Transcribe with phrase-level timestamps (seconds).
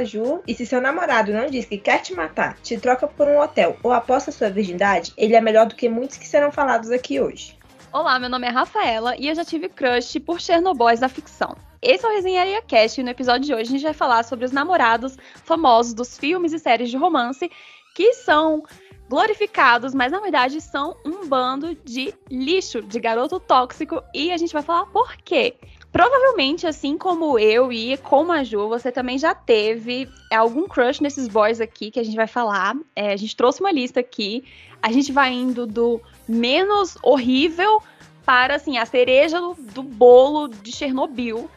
[0.00, 3.28] a Ju e se seu namorado não diz que quer te matar, te troca por
[3.28, 6.90] um hotel ou aposta sua virgindade, ele é melhor do que muitos que serão falados
[6.90, 7.56] aqui hoje.
[7.92, 11.54] Olá, meu nome é Rafaela e eu já tive crush por Chernobyl da ficção.
[11.82, 14.44] Esse é o Resenharia Cast e no episódio de hoje a gente vai falar sobre
[14.44, 17.50] os namorados famosos dos filmes e séries de romance
[17.94, 18.62] que são
[19.08, 24.52] glorificados, mas na verdade são um bando de lixo, de garoto tóxico, e a gente
[24.52, 25.56] vai falar por quê.
[25.92, 31.26] Provavelmente, assim como eu e como a Ju, você também já teve algum crush nesses
[31.26, 32.76] boys aqui que a gente vai falar.
[32.94, 34.44] É, a gente trouxe uma lista aqui.
[34.80, 37.82] A gente vai indo do menos horrível
[38.24, 41.50] para assim a cereja do, do bolo de Chernobyl.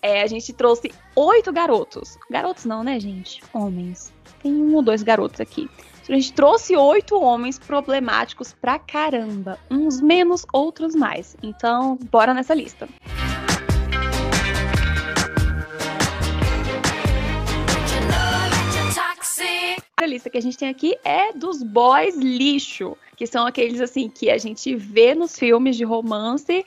[0.00, 2.16] É, a gente trouxe oito garotos.
[2.30, 3.42] Garotos não, né, gente?
[3.52, 4.12] Homens.
[4.42, 5.68] Tem um ou dois garotos aqui.
[6.08, 9.58] A gente trouxe oito homens problemáticos pra caramba.
[9.70, 11.36] Uns menos, outros mais.
[11.42, 12.88] Então, bora nessa lista.
[19.98, 24.10] A lista que a gente tem aqui é dos boys lixo, que são aqueles assim
[24.10, 26.64] que a gente vê nos filmes de romance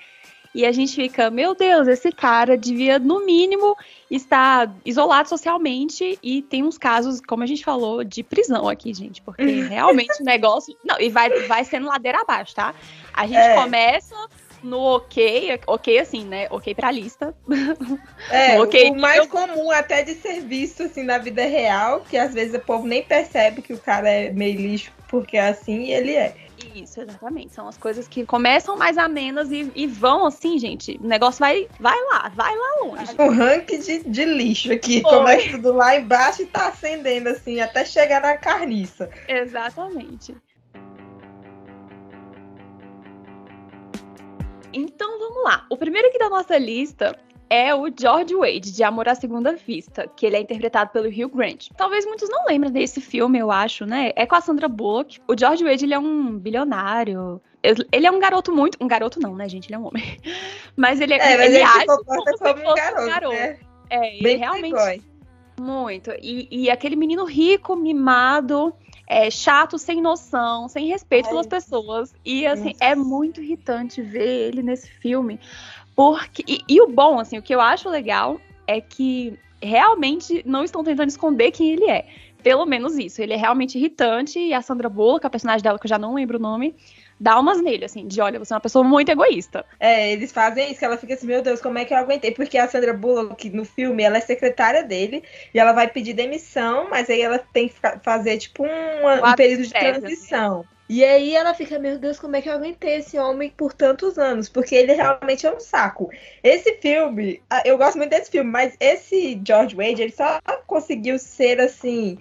[0.53, 3.77] e a gente fica, meu Deus, esse cara devia, no mínimo,
[4.09, 6.17] estar isolado socialmente.
[6.23, 9.21] E tem uns casos, como a gente falou, de prisão aqui, gente.
[9.21, 10.75] Porque realmente o negócio.
[10.83, 12.73] Não, e vai, vai sendo ladeira abaixo, tá?
[13.14, 13.53] A gente é.
[13.53, 14.16] começa
[14.63, 16.47] no ok, ok assim, né?
[16.49, 17.33] Ok pra lista.
[18.29, 19.27] É, okay, o mais eu...
[19.27, 23.02] comum até de ser visto assim na vida real, que às vezes o povo nem
[23.02, 26.35] percebe que o cara é meio lixo porque é assim e ele é.
[26.75, 27.53] Isso, exatamente.
[27.53, 30.99] São as coisas que começam mais amenas e, e vão assim, gente.
[31.02, 33.15] O negócio vai, vai lá, vai lá longe.
[33.17, 35.02] O ranking de, de lixo aqui.
[35.02, 35.11] Foi.
[35.11, 39.09] Começa tudo lá embaixo e tá acendendo, assim, até chegar na carniça.
[39.27, 40.36] Exatamente.
[44.73, 45.65] Então vamos lá.
[45.69, 47.17] O primeiro aqui da nossa lista
[47.49, 51.35] é o George Wade, de Amor à Segunda Vista, que ele é interpretado pelo Hugh
[51.35, 51.69] Grant.
[51.75, 54.11] Talvez muitos não lembrem desse filme, eu acho, né?
[54.15, 55.19] É com a Sandra Bullock.
[55.27, 57.41] O George Wade, ele é um bilionário.
[57.63, 58.77] Ele é um garoto muito...
[58.80, 59.67] Um garoto não, né, gente?
[59.67, 60.03] Ele é um homem.
[60.77, 63.36] Mas ele, é, é mas ele, ele age como, como um garoto, um garoto.
[63.36, 63.59] Né?
[63.89, 65.03] É, ele Bem realmente...
[65.59, 66.11] Muito.
[66.21, 68.73] E, e aquele menino rico, mimado...
[69.11, 72.14] É, chato, sem noção, sem respeito Ai, pelas pessoas.
[72.23, 75.39] E assim, é muito irritante ver ele nesse filme.
[75.95, 80.64] Porque, e, e, o bom, assim, o que eu acho legal é que realmente não
[80.64, 82.05] estão tentando esconder quem ele é.
[82.43, 83.19] Pelo menos isso.
[83.21, 86.14] Ele é realmente irritante e a Sandra Bullock, a personagem dela, que eu já não
[86.14, 86.75] lembro o nome,
[87.19, 89.65] dá umas nele, assim, de olha, você é uma pessoa muito egoísta.
[89.80, 92.31] É, eles fazem isso, que ela fica assim, meu Deus, como é que eu aguentei?
[92.31, 96.87] Porque a Sandra Bullock, no filme, ela é secretária dele e ela vai pedir demissão,
[96.89, 100.61] mas aí ela tem que fazer, tipo, um, um período de transição.
[100.61, 100.80] Assim.
[100.89, 104.17] E aí ela fica, meu Deus, como é que eu aguentei esse homem por tantos
[104.17, 104.49] anos?
[104.49, 106.09] Porque ele realmente é um saco.
[106.43, 111.61] Esse filme, eu gosto muito desse filme, mas esse George Wade, ele só conseguiu ser
[111.61, 112.17] assim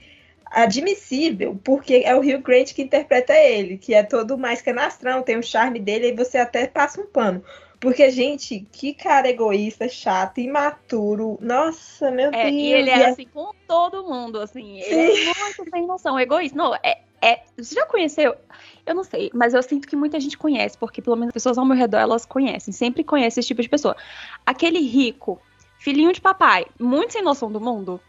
[0.50, 5.38] admissível, porque é o Hugh Grant que interpreta ele, que é todo mais canastrão, tem
[5.38, 7.42] o charme dele, e você até passa um pano.
[7.80, 11.38] Porque, gente, que cara egoísta, chato, imaturo.
[11.40, 12.52] Nossa, meu é, Deus.
[12.52, 14.80] E ele é assim com todo mundo, assim.
[14.80, 15.30] Ele Sim.
[15.30, 16.58] é muito sem noção, egoísta.
[16.58, 18.34] Não, é, é, você já conheceu?
[18.84, 21.58] Eu não sei, mas eu sinto que muita gente conhece, porque pelo menos as pessoas
[21.58, 23.96] ao meu redor elas conhecem, sempre conhecem esse tipo de pessoa.
[24.44, 25.40] Aquele rico,
[25.78, 28.00] filhinho de papai, muito sem noção do mundo,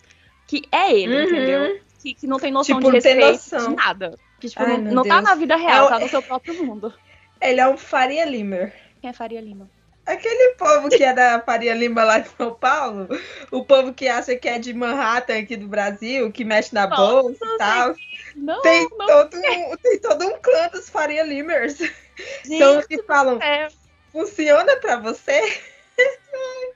[0.47, 1.23] que é ele, uhum.
[1.23, 1.81] entendeu?
[1.99, 3.69] Que, que, não tem noção tipo, de respeito noção.
[3.69, 4.15] de nada.
[4.39, 6.93] Que tipo, Ai, não, não tá na vida real, é, tá no seu próprio mundo.
[7.41, 8.73] Ele é um Faria Limer.
[9.01, 9.69] Quem é Faria Lima?
[10.05, 13.07] Aquele povo que é da Faria Lima lá de São Paulo,
[13.51, 17.01] o povo que acha que é de Manhattan aqui do Brasil, que mexe na Nossa,
[17.01, 17.95] bolsa e tal.
[18.35, 21.77] Não, tem, não todo um, tem todo um clã dos Faria Limers.
[21.77, 23.67] Gente, então que falam, é.
[24.11, 25.61] funciona pra você?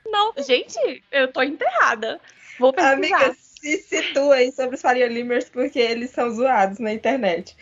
[0.06, 2.20] Não, gente, eu tô enterrada.
[2.58, 3.16] Vou pesquisar.
[3.16, 7.56] Amiga, se situa aí sobre os Faria Limers, porque eles são zoados na internet.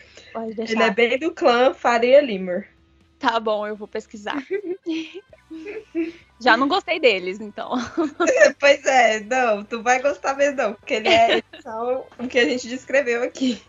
[0.57, 2.69] Ele é bem do clã Faria Limer.
[3.17, 4.43] Tá bom, eu vou pesquisar.
[6.41, 7.71] Já não gostei deles, então.
[8.59, 12.43] pois é, não, tu vai gostar mesmo, não, porque ele é só o que a
[12.43, 13.61] gente descreveu aqui.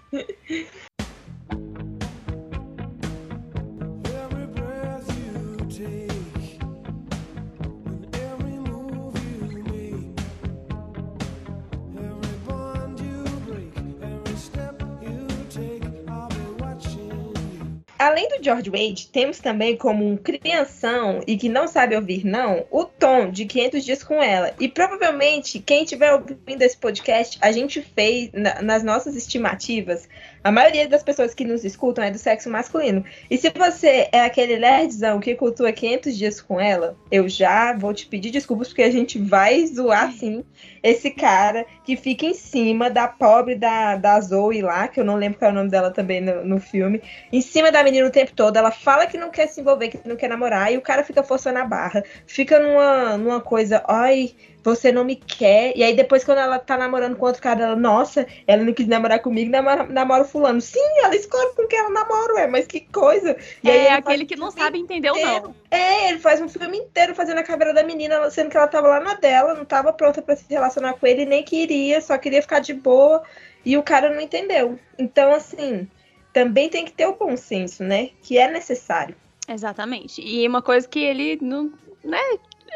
[18.04, 22.66] Além do George Wade, temos também como um crianção e que não sabe ouvir não,
[22.70, 24.52] o Tom de 500 dias com ela.
[24.60, 30.06] E provavelmente quem estiver ouvindo esse podcast, a gente fez na, nas nossas estimativas
[30.44, 33.02] a maioria das pessoas que nos escutam é do sexo masculino.
[33.30, 37.94] E se você é aquele nerdzão que cultua 500 dias com ela, eu já vou
[37.94, 40.44] te pedir desculpas porque a gente vai zoar sim
[40.82, 45.16] esse cara que fica em cima da pobre da, da Zoe lá, que eu não
[45.16, 47.00] lembro qual é o nome dela também no, no filme,
[47.32, 48.58] em cima da menina o tempo todo.
[48.58, 51.22] Ela fala que não quer se envolver, que não quer namorar, e o cara fica
[51.22, 52.04] forçando a barra.
[52.26, 55.76] Fica numa, numa coisa, ai você não me quer.
[55.76, 58.88] E aí depois, quando ela tá namorando com outro cara, ela, nossa, ela não quis
[58.88, 60.60] namorar comigo, namora, namora fulano.
[60.60, 63.36] Sim, ela escolhe com quem ela namora, ué, mas que coisa.
[63.62, 65.54] E é aquele que não sabe entender ou não.
[65.70, 68.88] É, ele faz um filme inteiro fazendo a caveira da menina, sendo que ela tava
[68.88, 72.40] lá na dela, não tava pronta para se relacionar com ele, nem queria, só queria
[72.40, 73.22] ficar de boa.
[73.64, 74.78] E o cara não entendeu.
[74.98, 75.88] Então, assim,
[76.32, 78.10] também tem que ter o bom senso, né?
[78.22, 79.14] Que é necessário.
[79.48, 80.22] Exatamente.
[80.22, 81.72] E uma coisa que ele não,
[82.02, 82.18] né,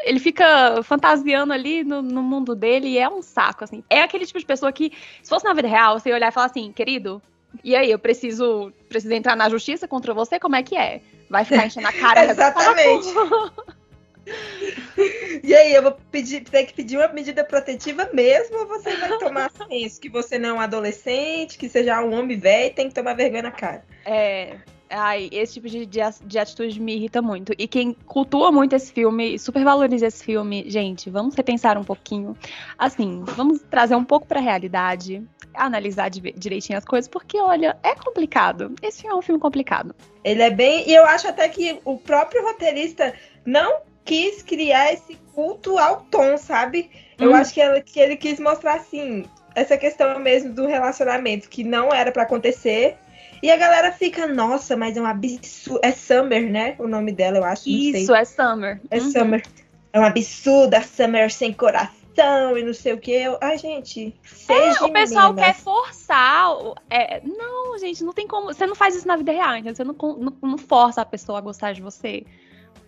[0.03, 3.83] ele fica fantasiando ali no, no, mundo dele e é um saco, assim.
[3.89, 4.91] É aquele tipo de pessoa que,
[5.21, 7.21] se fosse na vida real, você ia olhar e falar assim, querido,
[7.63, 10.39] e aí, eu preciso, preciso entrar na justiça contra você?
[10.39, 11.01] Como é que é?
[11.29, 12.25] Vai ficar enchendo a cara?
[12.25, 13.07] Exatamente.
[15.43, 19.17] e aí, eu vou pedir, ter que pedir uma medida protetiva mesmo ou você vai
[19.17, 19.99] tomar isso?
[19.99, 23.43] Que você não é um adolescente, que seja um homem velho tem que tomar vergonha
[23.43, 23.83] na cara.
[24.05, 24.57] É,
[24.89, 27.53] Ai, esse tipo de, de, de, atitude me irrita muito.
[27.57, 32.35] E quem cultua muito esse filme, supervaloriza esse filme, gente, vamos repensar um pouquinho.
[32.77, 38.73] Assim, vamos trazer um pouco pra realidade, analisar direitinho as coisas, porque, olha, é complicado.
[38.81, 39.95] Esse filme é um filme complicado.
[40.23, 40.89] Ele é bem.
[40.89, 43.13] E eu acho até que o próprio roteirista
[43.45, 46.89] não quis criar esse culto ao tom, sabe?
[47.19, 47.35] Eu hum.
[47.35, 51.93] acho que, ela, que ele quis mostrar, assim, essa questão mesmo do relacionamento, que não
[51.93, 52.97] era para acontecer
[53.41, 55.79] e a galera fica, nossa, mas é um absurdo.
[55.83, 56.75] É Summer, né?
[56.79, 57.69] O nome dela, eu acho.
[57.69, 58.81] Isso, é Summer.
[58.89, 59.11] É uhum.
[59.11, 59.43] Summer.
[59.91, 63.17] É um absurdo a Summer sem coração e não sei o que.
[63.41, 64.79] Ai, gente, seja.
[64.79, 66.49] É, o pessoal quer forçar.
[66.89, 68.47] É, não, gente, não tem como.
[68.47, 71.37] Você não faz isso na vida real, então você não, não, não força a pessoa
[71.37, 72.25] a gostar de você.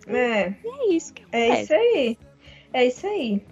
[0.06, 0.52] É.
[0.64, 1.50] E é isso que acontece.
[1.50, 2.18] É isso aí.
[2.74, 3.42] É isso aí.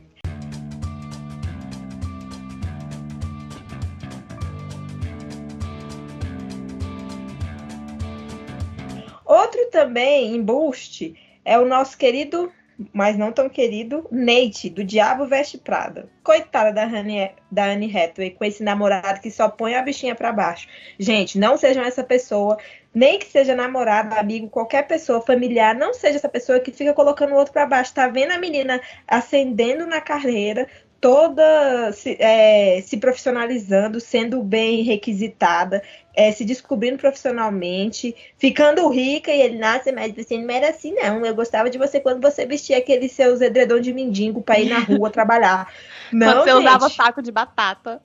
[9.30, 12.52] Outro também em Boost é o nosso querido,
[12.92, 16.08] mas não tão querido, Nate, do Diabo Veste Prada.
[16.24, 20.32] Coitada da Anne, da Anne Hathaway com esse namorado que só põe a bichinha para
[20.32, 20.66] baixo.
[20.98, 22.58] Gente, não sejam essa pessoa,
[22.92, 27.32] nem que seja namorado, amigo, qualquer pessoa, familiar, não seja essa pessoa que fica colocando
[27.32, 27.94] o outro para baixo.
[27.94, 30.66] Tá vendo a menina ascendendo na carreira,
[31.00, 35.82] toda se, é, se profissionalizando, sendo bem requisitada,
[36.14, 41.24] é, se descobrindo profissionalmente, ficando rica e ele, nasce, mas você não era assim, não.
[41.24, 44.80] Eu gostava de você quando você vestia aqueles seus edredom de mendigo para ir na
[44.80, 45.72] rua trabalhar.
[46.12, 46.66] Não, quando você gente.
[46.66, 48.02] usava saco de batata.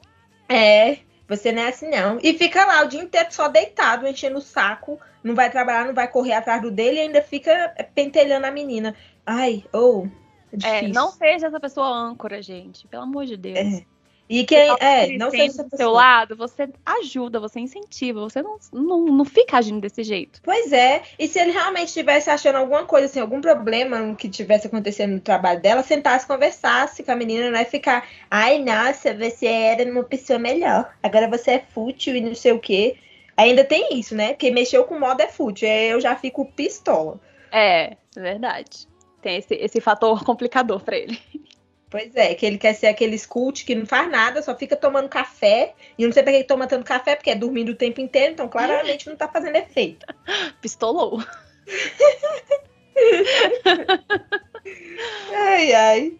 [0.48, 2.18] É, você não é assim, não.
[2.24, 5.94] E fica lá o dia inteiro só deitado, enchendo o saco, não vai trabalhar, não
[5.94, 8.96] vai correr atrás do dele e ainda fica pentelhando a menina.
[9.26, 10.06] Ai, ou.
[10.06, 10.25] Oh,
[10.64, 12.88] é, não seja essa pessoa âncora, gente.
[12.88, 13.58] Pelo amor de Deus.
[13.58, 13.86] É.
[14.28, 18.58] E quem é, não seja essa do seu lado, você ajuda, você incentiva, você não,
[18.74, 20.42] não, não fica agindo desse jeito.
[20.44, 24.66] Pois é, e se ele realmente estivesse achando alguma coisa, assim, algum problema que tivesse
[24.66, 29.46] acontecendo no trabalho dela, sentasse, conversasse com a menina, não é ficar, ai, nossa, você
[29.46, 32.98] era uma pessoa melhor, agora você é fútil e não sei o quê.
[33.38, 34.30] Ainda tem isso, né?
[34.30, 37.20] Porque mexeu com moda é fútil, eu já fico pistola.
[37.52, 38.88] É, verdade
[39.26, 41.20] tem esse, esse fator complicador para ele.
[41.90, 45.08] Pois é, que ele quer ser aquele cult que não faz nada, só fica tomando
[45.10, 45.74] café.
[45.98, 48.02] E eu não sei pra que ele toma tanto café, porque é dormindo o tempo
[48.02, 50.06] inteiro, então claramente não tá fazendo efeito.
[50.62, 51.24] Pistolou.
[55.34, 56.14] ai, ai.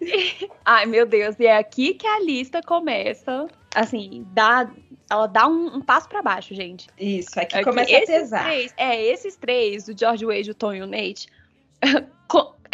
[0.66, 3.46] Ai, meu Deus, e é aqui que a lista começa.
[3.76, 4.72] Assim, dá,
[5.12, 6.88] ela dá um, um passo para baixo, gente.
[6.98, 8.46] Isso, aqui, aqui começa a pesar.
[8.46, 11.28] Três, é, esses três, o George Wade, o Tom e o Nate,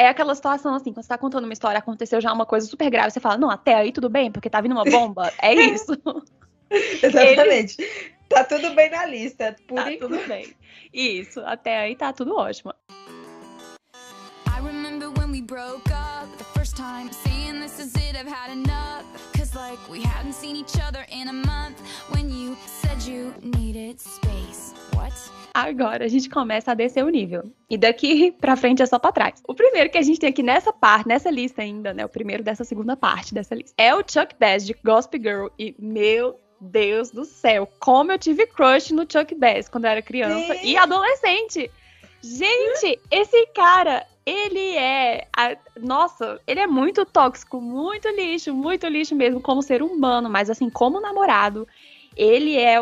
[0.02, 2.90] é aquela situação assim, quando você tá contando uma história, aconteceu já uma coisa super
[2.90, 5.32] grave, você fala, não, até aí tudo bem, porque tá vindo uma bomba.
[5.42, 5.92] É isso.
[6.70, 7.80] Exatamente.
[7.80, 8.22] Ele...
[8.28, 9.56] Tá tudo bem na lista.
[9.68, 10.56] Por tá tudo bem.
[10.94, 12.74] Isso, até aí tá tudo ótimo.
[14.48, 18.52] I remember when we broke up the first time, saying this is it, I've had
[18.52, 19.04] enough.
[19.34, 21.80] Cause like we hadn't seen each other in a month
[22.10, 24.71] when you said you needed space.
[25.54, 27.44] Agora a gente começa a descer o nível.
[27.70, 29.42] E daqui pra frente é só pra trás.
[29.48, 32.06] O primeiro que a gente tem aqui nessa parte, nessa lista ainda, né?
[32.06, 33.74] O primeiro dessa segunda parte dessa lista.
[33.78, 35.48] É o Chuck Bass de Gospel Girl.
[35.60, 40.02] E, meu Deus do céu, como eu tive crush no Chuck Bass quando eu era
[40.02, 40.68] criança Sim.
[40.68, 41.70] e adolescente.
[42.22, 45.28] Gente, esse cara, ele é.
[45.36, 50.50] A, nossa, ele é muito tóxico, muito lixo, muito lixo mesmo como ser humano, mas
[50.50, 51.68] assim, como namorado,
[52.16, 52.78] ele é.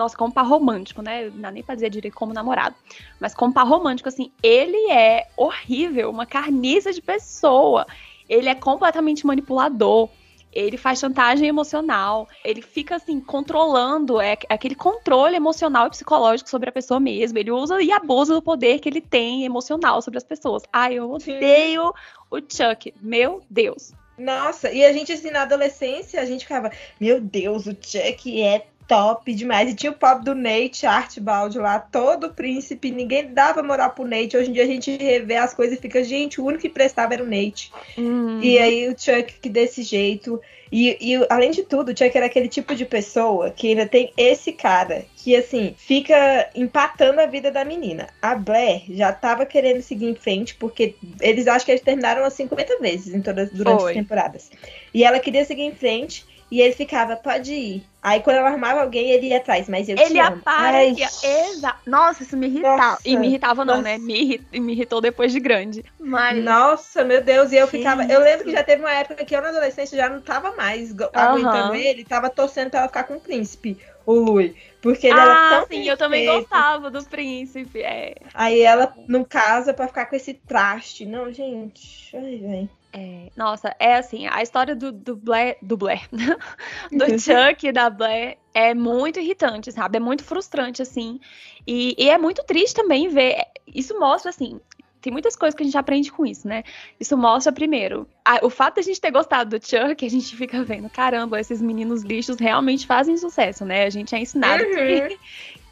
[0.00, 1.28] Nossa, como par romântico, né?
[1.30, 2.74] Não dá nem pra dizer direito como namorado.
[3.20, 7.86] Mas como par romântico, assim, ele é horrível, uma carniça de pessoa.
[8.28, 10.08] Ele é completamente manipulador
[10.52, 16.68] ele faz chantagem emocional, ele fica assim controlando, é, aquele controle emocional e psicológico sobre
[16.68, 17.38] a pessoa mesmo.
[17.38, 20.62] Ele usa e abusa do poder que ele tem emocional sobre as pessoas.
[20.72, 21.94] Ai, eu odeio
[22.30, 23.92] o Chuck, meu Deus.
[24.18, 28.66] Nossa, e a gente assim na adolescência, a gente ficava, meu Deus, o Chuck é
[28.90, 29.70] top demais.
[29.70, 34.36] E tinha o pop do Nate Archibald lá, todo príncipe, ninguém dava moral pro Nate.
[34.36, 37.14] Hoje em dia a gente revê as coisas e fica, gente, o único que prestava
[37.14, 37.70] era o Nate.
[37.96, 38.40] Uhum.
[38.42, 40.40] E aí o Chuck que desse jeito.
[40.72, 44.12] E, e, além de tudo, o Chuck era aquele tipo de pessoa que ainda tem
[44.16, 48.08] esse cara que, assim, fica empatando a vida da menina.
[48.22, 52.34] A Blair já tava querendo seguir em frente, porque eles acham que eles terminaram umas
[52.34, 53.90] 50 vezes em todas, durante Foi.
[53.90, 54.50] as temporadas.
[54.94, 56.24] E ela queria seguir em frente.
[56.50, 57.84] E ele ficava, pode ir.
[58.02, 60.38] Aí quando ela arrumava alguém, ele ia atrás, mas eu ele te amo.
[60.38, 61.08] aparecia.
[61.22, 61.78] Exato.
[61.86, 62.76] Nossa, isso me irritava.
[62.76, 63.98] Nossa, e me irritava não, né?
[63.98, 64.60] Me, irrit...
[64.60, 65.84] me irritou depois de grande.
[65.98, 66.42] Mas...
[66.42, 67.52] Nossa, meu Deus.
[67.52, 68.02] E eu ficava.
[68.04, 70.94] Eu lembro que já teve uma época que eu na adolescência já não tava mais
[71.12, 74.54] aguentando ele, tava torcendo pra ela ficar com o príncipe, o Louis.
[74.80, 75.66] Porque ele ah, era tão.
[75.66, 77.82] sim, eu também gostava do príncipe.
[77.82, 78.14] É.
[78.32, 81.04] Aí ela não casa pra ficar com esse traste.
[81.04, 82.16] Não, gente.
[82.16, 82.79] Ai, velho.
[82.92, 86.08] É, nossa, é assim, a história do, do Blair, do Blair,
[86.90, 89.98] do Chuck e da Blair é muito irritante, sabe?
[89.98, 91.20] É muito frustrante, assim.
[91.66, 93.44] E, e, é muito triste também ver.
[93.66, 94.60] Isso mostra, assim.
[95.00, 96.62] Tem muitas coisas que a gente aprende com isso, né?
[96.98, 100.36] Isso mostra, primeiro, a, o fato de a gente ter gostado do Chuck, a gente
[100.36, 103.84] fica vendo, caramba, esses meninos lixos realmente fazem sucesso, né?
[103.84, 104.70] A gente é ensinado uhum.
[104.70, 105.18] que,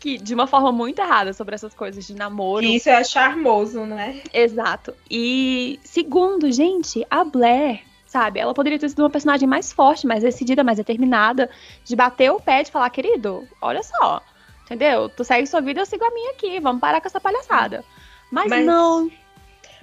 [0.00, 2.64] que de uma forma muito errada sobre essas coisas de namoro.
[2.64, 4.22] E isso é charmoso, né?
[4.32, 4.94] Exato.
[5.10, 10.22] E segundo, gente, a Blair, sabe, ela poderia ter sido uma personagem mais forte, mais
[10.22, 11.50] decidida, mais determinada,
[11.84, 14.22] de bater o pé e falar, querido, olha só,
[14.64, 15.10] entendeu?
[15.10, 17.84] Tu segue sua vida, eu sigo a minha aqui, vamos parar com essa palhaçada.
[18.30, 18.64] Mas, Mas...
[18.64, 19.10] não.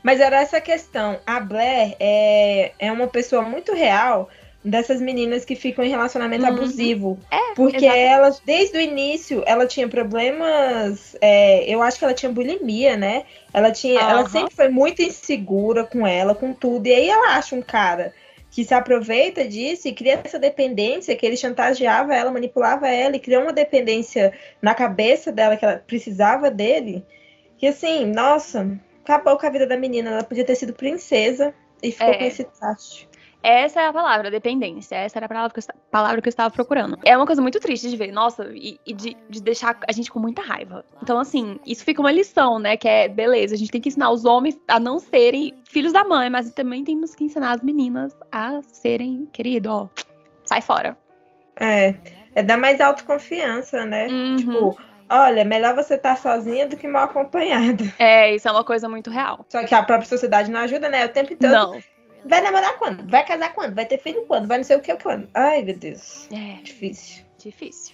[0.03, 1.19] Mas era essa questão.
[1.25, 4.29] A Blair é, é uma pessoa muito real,
[4.65, 6.49] dessas meninas que ficam em relacionamento uhum.
[6.49, 7.19] abusivo.
[7.31, 8.07] É, porque exatamente.
[8.07, 11.15] ela, desde o início, ela tinha problemas.
[11.21, 13.23] É, eu acho que ela tinha bulimia, né?
[13.53, 14.01] Ela tinha.
[14.01, 14.09] Uhum.
[14.09, 16.87] Ela sempre foi muito insegura com ela, com tudo.
[16.87, 18.11] E aí ela acha um cara
[18.49, 23.19] que se aproveita disso e cria essa dependência, que ele chantageava ela, manipulava ela e
[23.19, 27.03] criou uma dependência na cabeça dela que ela precisava dele.
[27.57, 30.11] Que assim, nossa, acabou com a vida da menina.
[30.11, 32.17] Ela podia ter sido princesa e ficou é.
[32.17, 33.09] com esse traste.
[33.47, 34.95] Essa é a palavra, dependência.
[34.95, 36.97] Essa era a palavra que, eu, palavra que eu estava procurando.
[37.05, 40.09] É uma coisa muito triste de ver, nossa, e, e de, de, deixar a gente
[40.09, 40.83] com muita raiva.
[40.99, 42.75] Então, assim, isso fica uma lição, né?
[42.75, 46.03] Que é, beleza, a gente tem que ensinar os homens a não serem filhos da
[46.03, 49.89] mãe, mas também temos que ensinar as meninas a serem, querido, ó,
[50.43, 50.97] sai fora.
[51.55, 51.93] É,
[52.33, 54.07] é dar mais autoconfiança, né?
[54.07, 54.35] Uhum.
[54.37, 54.77] Tipo,
[55.09, 57.83] olha, melhor você estar tá sozinha do que mal acompanhada.
[57.99, 59.45] É, isso é uma coisa muito real.
[59.49, 61.05] Só que a própria sociedade não ajuda, né?
[61.05, 61.51] O tempo todo.
[61.51, 61.81] Não
[62.27, 63.07] Vai namorar quando?
[63.07, 63.75] Vai casar quando?
[63.75, 64.47] Vai ter filho quando?
[64.47, 65.29] Vai não sei o que quando?
[65.33, 66.27] Ai, meu Deus.
[66.31, 66.61] É.
[66.63, 67.23] Difícil.
[67.37, 67.93] Difícil.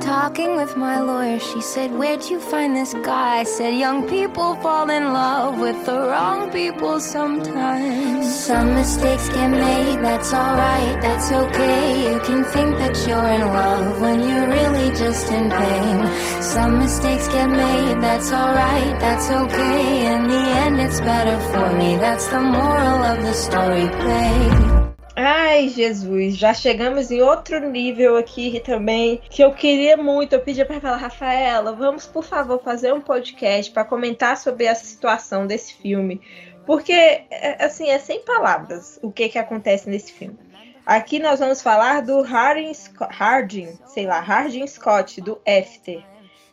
[0.00, 3.40] Talking with my lawyer, she said, Where'd you find this guy?
[3.40, 8.24] I said, Young people fall in love with the wrong people sometimes.
[8.46, 12.12] Some mistakes get made, that's alright, that's okay.
[12.12, 16.42] You can think that you're in love when you're really just in pain.
[16.42, 20.14] Some mistakes get made, that's alright, that's okay.
[20.14, 21.96] In the end, it's better for me.
[21.96, 24.87] That's the moral of the story, play.
[25.20, 30.32] Ai, Jesus, já chegamos em outro nível aqui também que eu queria muito.
[30.32, 34.84] Eu pedi para falar, Rafaela, vamos por favor fazer um podcast para comentar sobre essa
[34.84, 36.20] situação desse filme,
[36.64, 40.38] porque é, assim é sem palavras o que que acontece nesse filme.
[40.86, 42.70] Aqui nós vamos falar do Hardin,
[43.10, 46.00] Hardin sei lá, Hardin Scott do After.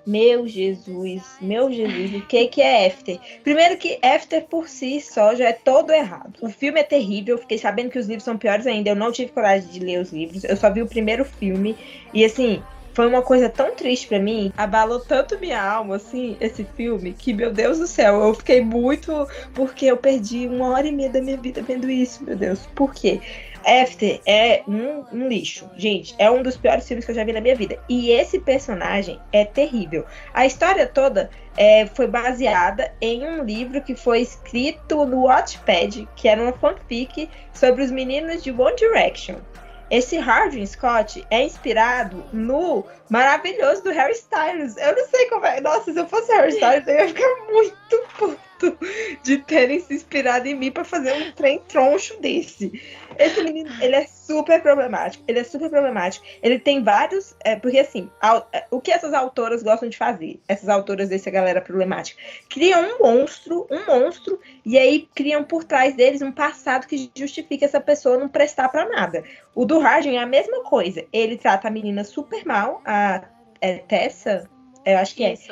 [0.05, 3.19] Meu Jesus, meu Jesus, o que, que é After?
[3.43, 6.33] Primeiro que After por si só já é todo errado.
[6.41, 9.31] O filme é terrível, fiquei sabendo que os livros são piores ainda, eu não tive
[9.31, 11.75] coragem de ler os livros, eu só vi o primeiro filme,
[12.13, 12.61] e assim,
[12.95, 17.33] foi uma coisa tão triste para mim, abalou tanto minha alma, assim, esse filme, que,
[17.33, 19.27] meu Deus do céu, eu fiquei muito.
[19.53, 22.65] Porque eu perdi uma hora e meia da minha vida vendo isso, meu Deus.
[22.73, 23.19] Por quê?
[23.65, 25.69] After é um, um, lixo.
[25.75, 27.79] Gente, é um dos piores filmes que eu já vi na minha vida.
[27.89, 30.05] E esse personagem é terrível.
[30.33, 36.27] A história toda é, foi baseada em um livro que foi escrito no Wattpad, que
[36.27, 39.37] era uma fanfic sobre os meninos de One Direction.
[39.89, 44.77] esse Harvey Scott é inspirado no maravilhoso do Harry Styles.
[44.77, 45.59] Eu não sei como é.
[45.61, 48.37] Nossa, se eu fosse Harry Styles, eu ia ficar muito
[49.23, 52.81] de terem se inspirado em mim para fazer um trem troncho desse.
[53.17, 55.23] Esse menino, ele é super problemático.
[55.27, 56.25] Ele é super problemático.
[56.41, 57.35] Ele tem vários.
[57.43, 58.09] É, porque assim,
[58.51, 60.39] é, o que essas autoras gostam de fazer?
[60.47, 62.21] Essas autoras dessa galera problemática.
[62.49, 67.65] Criam um monstro, um monstro, e aí criam por trás deles um passado que justifica
[67.65, 69.23] essa pessoa não prestar para nada.
[69.53, 71.05] O do é a mesma coisa.
[71.13, 73.23] Ele trata a menina super mal, a
[73.61, 74.49] é, Tessa.
[74.85, 75.33] Eu acho que é.
[75.33, 75.51] Isso,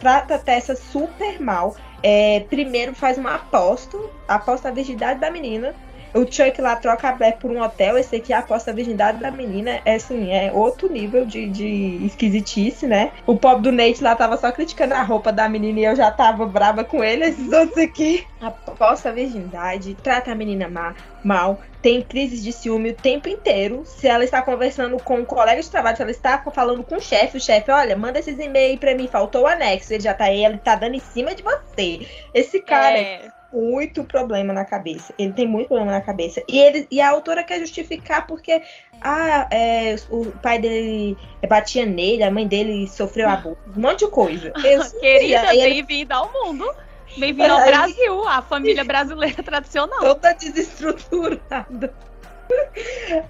[0.00, 1.76] trata a Tessa super mal.
[2.02, 5.74] É, primeiro faz uma aposta, aposta a virgindade da menina
[6.14, 9.30] o Chuck lá troca a Blair por um hotel, esse aqui aposta a virgindade da
[9.30, 9.80] menina.
[9.84, 13.12] É assim, é outro nível de, de esquisitice, né?
[13.26, 16.10] O pobre do Nate lá tava só criticando a roupa da menina e eu já
[16.10, 17.24] tava brava com ele.
[17.24, 22.90] Esses outros aqui aposta a virgindade, trata a menina má, mal, tem crises de ciúme
[22.90, 23.82] o tempo inteiro.
[23.84, 27.00] Se ela está conversando com um colega de trabalho, se ela está falando com o
[27.00, 29.92] chefe, o chefe, olha, manda esses e-mails pra mim, faltou o anexo.
[29.92, 32.06] Ele já tá aí, ele tá dando em cima de você.
[32.32, 32.98] Esse cara.
[32.98, 35.14] É muito problema na cabeça.
[35.16, 36.42] Ele tem muito problema na cabeça.
[36.48, 38.60] E, ele, e a autora quer justificar porque
[39.00, 41.16] ah, é, o pai dele
[41.48, 44.50] batia nele, a mãe dele sofreu abuso, um monte de coisa.
[45.00, 46.68] Querida, bem-vinda ao mundo.
[47.16, 50.00] Bem-vindo ao Brasil, a família brasileira tradicional.
[50.00, 51.94] Toda desestruturada.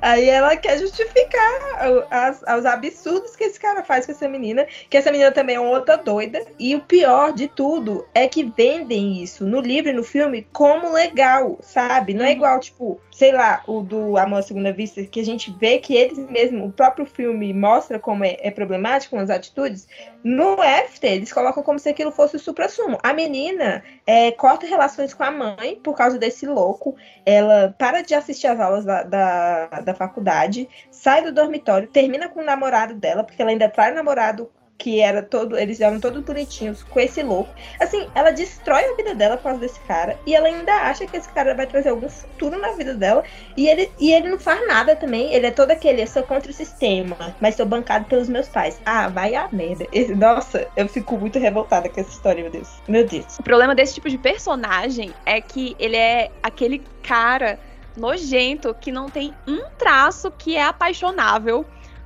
[0.00, 4.96] Aí ela quer justificar as, os absurdos que esse cara faz com essa menina, que
[4.96, 6.44] essa menina também é outra doida.
[6.58, 10.92] E o pior de tudo é que vendem isso no livro e no filme como
[10.92, 12.14] legal, sabe?
[12.14, 12.34] Não é uhum.
[12.34, 15.94] igual, tipo, sei lá, o do Amor à Segunda Vista, que a gente vê que
[15.94, 19.86] eles mesmo, o próprio filme mostra como é, é problemático as atitudes.
[20.24, 22.98] No After, eles colocam como se aquilo fosse o supra-sumo.
[23.02, 26.96] A menina é, corta relações com a mãe por causa desse louco.
[27.26, 32.40] Ela para de assistir às aulas da, da, da faculdade, sai do dormitório, termina com
[32.40, 36.22] o namorado dela, porque ela ainda trai o namorado que era todo, eles eram todos
[36.22, 37.50] bonitinhos com esse louco.
[37.80, 41.16] Assim, ela destrói a vida dela por causa desse cara e ela ainda acha que
[41.16, 43.22] esse cara vai trazer algum futuro na vida dela
[43.56, 45.32] e ele, e ele não faz nada também.
[45.32, 48.80] Ele é todo aquele, eu sou contra o sistema, mas sou bancado pelos meus pais.
[48.84, 49.86] Ah, vai a merda.
[49.92, 52.68] Esse, nossa, eu fico muito revoltada com essa história, meu Deus.
[52.88, 53.38] Meu Deus.
[53.38, 57.58] O problema desse tipo de personagem é que ele é aquele cara
[57.96, 61.64] nojento que não tem um traço que é apaixonável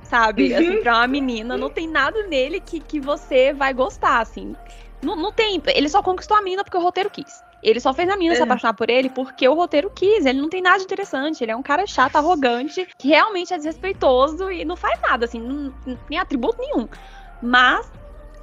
[0.09, 0.53] sabe?
[0.53, 0.81] Assim, uhum.
[0.81, 4.55] pra uma menina, não tem nada nele que, que você vai gostar, assim.
[5.01, 5.61] Não, não tem.
[5.67, 7.43] Ele só conquistou a menina porque o roteiro quis.
[7.61, 8.37] Ele só fez a menina é.
[8.37, 10.25] se apaixonar por ele porque o roteiro quis.
[10.25, 11.43] Ele não tem nada de interessante.
[11.43, 15.39] Ele é um cara chato, arrogante, que realmente é desrespeitoso e não faz nada, assim,
[15.39, 15.73] não,
[16.07, 16.87] tem atributo nenhum.
[17.41, 17.89] Mas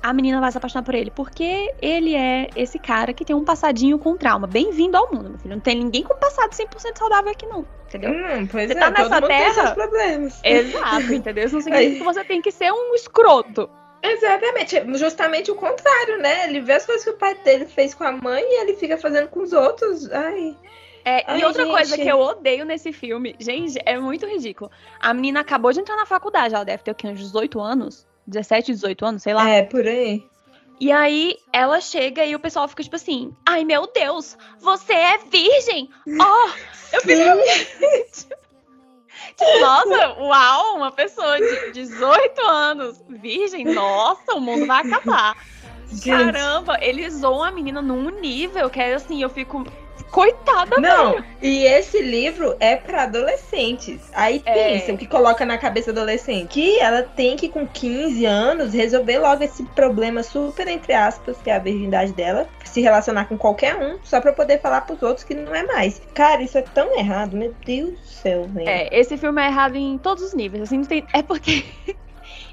[0.06, 3.44] a menina vai se apaixonar por ele, porque ele é esse cara que tem um
[3.44, 4.46] passadinho com trauma.
[4.46, 5.54] Bem-vindo ao mundo, meu filho.
[5.56, 7.66] Não tem ninguém com passado 100% saudável aqui, não.
[7.88, 8.12] Entendeu?
[8.12, 9.72] Hum, pois você é, tá nessa terra.
[9.72, 10.40] problemas.
[10.44, 11.46] Exato, entendeu?
[11.46, 13.68] Isso não significa que você tem que ser um escroto.
[14.00, 16.44] Exatamente, justamente o contrário, né?
[16.48, 18.96] Ele vê as coisas que o pai dele fez com a mãe e ele fica
[18.96, 20.08] fazendo com os outros.
[20.12, 20.56] Ai.
[21.04, 21.72] É, Ai, e outra gente.
[21.72, 24.70] coisa que eu odeio nesse filme, gente, é muito ridículo.
[25.00, 28.06] A menina acabou de entrar na faculdade, ela deve ter o quê, uns 18 anos?
[28.26, 29.48] 17, 18 anos, sei lá.
[29.48, 30.26] É, por aí.
[30.78, 35.18] E aí ela chega e o pessoal fica tipo assim: Ai meu Deus, você é
[35.18, 35.88] virgem?
[36.20, 36.50] Ó, oh,
[36.94, 38.36] eu fico.
[39.36, 45.36] tipo, nossa, uau, uma pessoa de 18 anos, virgem, nossa, o mundo vai acabar.
[45.88, 46.10] Gente.
[46.10, 49.64] Caramba, eles zoam a menina num nível que é assim, eu fico.
[50.16, 51.24] Coitada, Não, velho.
[51.42, 54.00] e esse livro é para adolescentes.
[54.14, 54.54] Aí é.
[54.54, 56.48] pensa, o que coloca na cabeça adolescente?
[56.48, 61.50] Que ela tem que, com 15 anos, resolver logo esse problema super, entre aspas, que
[61.50, 65.22] é a virgindade dela, se relacionar com qualquer um, só pra poder falar pros outros
[65.22, 66.00] que não é mais.
[66.14, 68.66] Cara, isso é tão errado, meu Deus do céu, velho.
[68.66, 71.04] É, esse filme é errado em todos os níveis, assim, tem...
[71.12, 71.62] é porque.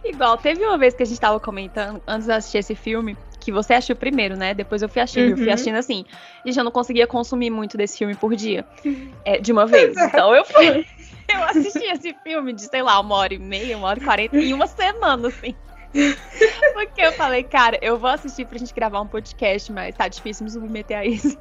[0.04, 3.52] Igual, teve uma vez que a gente tava comentando, antes de assistir esse filme, que
[3.52, 4.54] você achou primeiro, né?
[4.54, 5.32] Depois eu fui assistindo, uhum.
[5.32, 5.54] eu fui uhum.
[5.54, 6.06] assistindo assim.
[6.46, 8.66] Gente, eu não conseguia consumir muito desse filme por dia.
[9.26, 9.96] É, de uma vez.
[9.96, 10.86] Então eu fui.
[11.26, 14.38] Eu assisti esse filme de, sei lá, uma hora e meia, uma hora e quarenta,
[14.38, 15.56] em uma semana, assim.
[16.74, 20.44] Porque eu falei, cara, eu vou assistir pra gente gravar um podcast, mas tá difícil
[20.44, 21.38] me submeter a isso.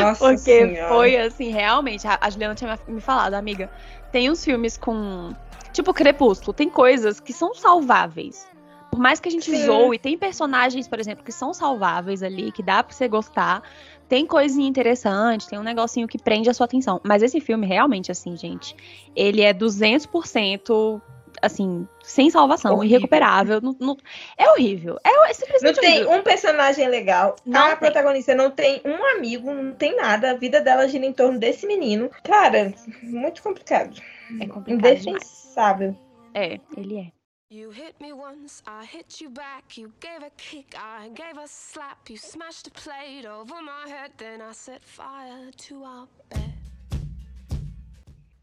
[0.00, 0.88] Nossa Porque senhora.
[0.88, 3.70] foi assim, realmente, a Juliana tinha me falado, amiga,
[4.10, 5.34] tem uns filmes com.
[5.72, 8.47] Tipo Crepúsculo, tem coisas que são salváveis.
[8.90, 9.66] Por mais que a gente Sim.
[9.66, 13.62] zoe, tem personagens, por exemplo, que são salváveis ali, que dá pra você gostar.
[14.08, 17.00] Tem coisinha interessante, tem um negocinho que prende a sua atenção.
[17.04, 18.74] Mas esse filme, realmente, assim, gente,
[19.14, 21.00] ele é 200%
[21.42, 22.96] assim, sem salvação, horrível.
[22.96, 23.60] irrecuperável.
[23.60, 23.96] Não, não,
[24.36, 24.98] é horrível.
[25.04, 26.18] É, é simplesmente Não tem horrível.
[26.18, 27.36] um personagem legal.
[27.44, 27.78] Não a tem.
[27.78, 30.30] protagonista não tem um amigo, não tem nada.
[30.32, 32.10] A vida dela gira em torno desse menino.
[32.24, 32.72] Cara,
[33.02, 34.00] muito complicado.
[34.40, 34.86] É complicado.
[34.86, 35.96] Indefensável.
[36.34, 37.17] É, ele é.
[37.50, 39.78] You hit me once, I hit you back.
[39.78, 42.10] You gave a kick, I gave a slap.
[42.10, 46.52] You smashed a plate over my head, then I set fire to our bed.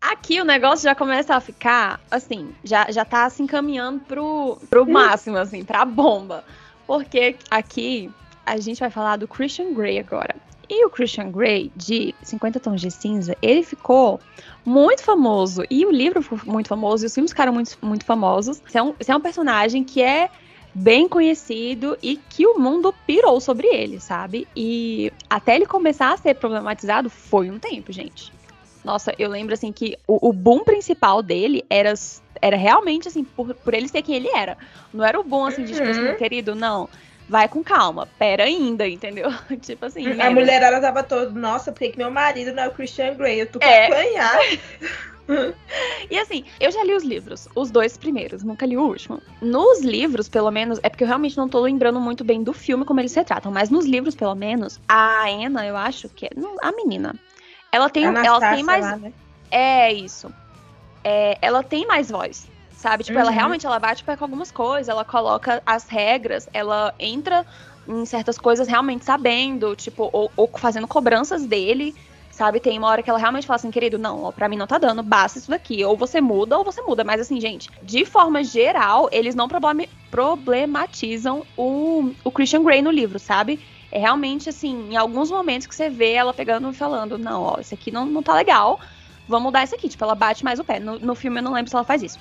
[0.01, 4.85] Aqui o negócio já começa a ficar, assim, já, já tá se encaminhando pro, pro
[4.91, 6.43] máximo, assim, pra bomba.
[6.87, 8.11] Porque aqui
[8.43, 10.35] a gente vai falar do Christian Grey agora.
[10.69, 14.19] E o Christian Grey, de 50 Tons de Cinza, ele ficou
[14.65, 15.63] muito famoso.
[15.69, 18.61] E o livro ficou muito famoso, e os filmes ficaram muito, muito famosos.
[18.67, 20.29] Esse é, um, esse é um personagem que é
[20.73, 24.45] bem conhecido e que o mundo pirou sobre ele, sabe?
[24.55, 28.33] E até ele começar a ser problematizado foi um tempo, gente.
[28.83, 31.93] Nossa, eu lembro assim que o, o boom principal dele era,
[32.41, 34.57] era realmente assim, por, por ele ser quem ele era.
[34.93, 36.15] Não era o boom assim de tipo assim, uhum.
[36.15, 36.89] querido, não.
[37.27, 39.29] Vai com calma, pera ainda, entendeu?
[39.61, 40.19] tipo assim.
[40.21, 43.41] A mulher ela tava toda, nossa, por que meu marido não é o Christian Grey?
[43.41, 43.87] Eu tô é.
[43.87, 44.37] apanhar.
[46.09, 49.19] e assim, eu já li os livros, os dois primeiros, nunca li o último.
[49.41, 52.85] Nos livros, pelo menos, é porque eu realmente não tô lembrando muito bem do filme
[52.85, 56.29] como eles se tratam, mas nos livros, pelo menos, a Anna, eu acho que é.
[56.61, 57.15] A menina.
[57.71, 58.85] Ela tem, ela tem mais.
[58.85, 59.11] Lá, né?
[59.49, 60.31] É isso.
[61.03, 62.47] É, ela tem mais voz,
[62.85, 63.03] sabe?
[63.03, 63.23] Tipo, uhum.
[63.23, 67.43] ela realmente ela bate pé com algumas coisas, ela coloca as regras, ela entra
[67.87, 71.95] em certas coisas realmente sabendo, tipo, ou, ou fazendo cobranças dele,
[72.29, 72.59] sabe?
[72.59, 74.77] Tem uma hora que ela realmente fala assim, querido, não, ó, pra mim não tá
[74.77, 75.83] dando, basta isso daqui.
[75.83, 77.03] Ou você muda ou você muda.
[77.03, 83.17] Mas assim, gente, de forma geral, eles não problematizam o, o Christian Grey no livro,
[83.17, 83.59] sabe?
[83.91, 87.57] É realmente assim, em alguns momentos que você vê ela pegando e falando, não, ó,
[87.59, 88.79] isso aqui não, não tá legal,
[89.27, 89.89] vamos mudar isso aqui.
[89.89, 90.79] Tipo, ela bate mais o pé.
[90.79, 92.19] No, no filme eu não lembro se ela faz isso.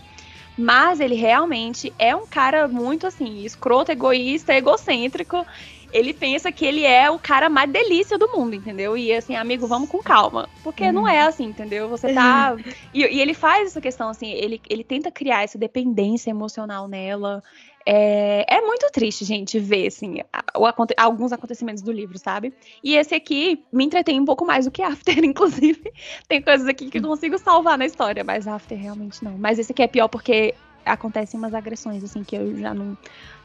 [0.57, 5.45] Mas ele realmente é um cara muito assim, escroto, egoísta, egocêntrico.
[5.93, 8.97] Ele pensa que ele é o cara mais delícia do mundo, entendeu?
[8.97, 10.49] E assim, amigo, vamos com calma.
[10.63, 10.93] Porque uhum.
[10.93, 11.89] não é assim, entendeu?
[11.89, 12.55] Você tá.
[12.55, 12.73] Uhum.
[12.93, 17.43] E, e, ele faz essa questão, assim, ele, ele tenta criar essa dependência emocional nela.
[17.87, 20.21] É, é muito triste, gente, ver, assim,
[20.57, 20.67] o,
[20.97, 22.53] alguns acontecimentos do livro, sabe?
[22.83, 25.93] E esse aqui me entretém um pouco mais do que After, inclusive.
[26.27, 29.37] Tem coisas aqui que eu consigo salvar na história, mas After realmente não.
[29.37, 32.97] Mas esse aqui é pior porque acontecem umas agressões, assim, que eu já não.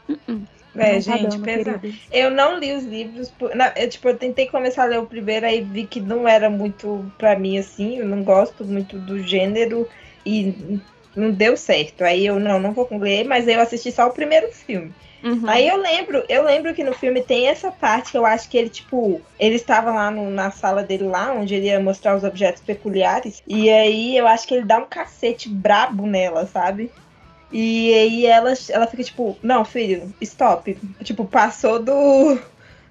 [0.08, 0.42] Uh -uh.
[0.76, 1.80] É, não gente, tá
[2.12, 3.28] eu não li os livros.
[3.30, 6.28] Por, na, eu, tipo, eu tentei começar a ler o primeiro, aí vi que não
[6.28, 7.98] era muito pra mim assim.
[7.98, 9.88] Eu não gosto muito do gênero.
[10.24, 10.80] E
[11.14, 12.02] não deu certo.
[12.02, 14.92] Aí eu não, não vou concluir, mas eu assisti só o primeiro filme.
[15.22, 15.42] Uhum.
[15.46, 18.56] Aí eu lembro, eu lembro que no filme tem essa parte que eu acho que
[18.56, 22.24] ele, tipo, ele estava lá no, na sala dele lá, onde ele ia mostrar os
[22.24, 23.42] objetos peculiares.
[23.46, 26.90] E aí eu acho que ele dá um cacete brabo nela, sabe?
[27.52, 30.78] E aí ela, ela fica tipo, não, filho, stop.
[31.02, 32.38] Tipo, passou do,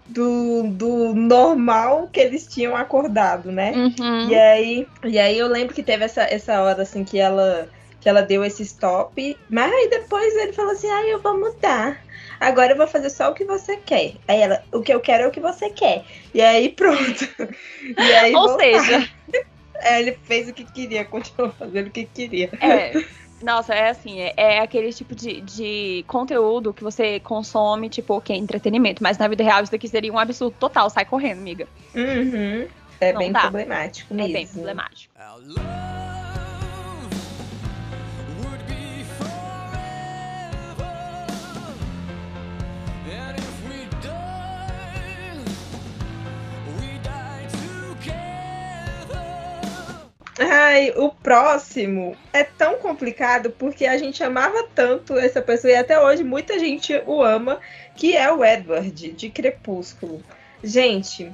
[0.06, 3.72] do, do normal que eles tinham acordado, né?
[3.72, 4.30] Uhum.
[4.30, 8.08] E, aí, e aí eu lembro que teve essa, essa hora assim que ela que
[8.10, 9.38] ela deu esse stop.
[9.50, 12.02] Mas aí depois ele falou assim: ah, eu vou mudar.
[12.40, 14.14] Agora eu vou fazer só o que você quer.
[14.28, 16.06] Aí ela, o que eu quero é o que você quer.
[16.34, 17.28] E aí pronto.
[17.98, 19.10] E aí, Ou seja,
[19.76, 22.50] é, ele fez o que queria, continuou fazendo o que queria.
[22.62, 22.94] É.
[23.42, 28.36] Nossa, é assim, é, é aquele tipo de, de conteúdo que você consome, tipo, ok,
[28.36, 29.02] entretenimento.
[29.02, 31.68] Mas na vida real isso daqui seria um absurdo total, sai correndo, amiga.
[31.96, 32.68] Uhum.
[33.00, 33.42] É Não bem dá.
[33.42, 34.30] problemático mesmo.
[34.30, 35.14] É bem problemático.
[50.40, 56.00] Ai, o próximo é tão complicado porque a gente amava tanto essa pessoa e até
[56.02, 57.60] hoje muita gente o ama,
[57.94, 60.24] que é o Edward de Crepúsculo.
[60.64, 61.30] Gente,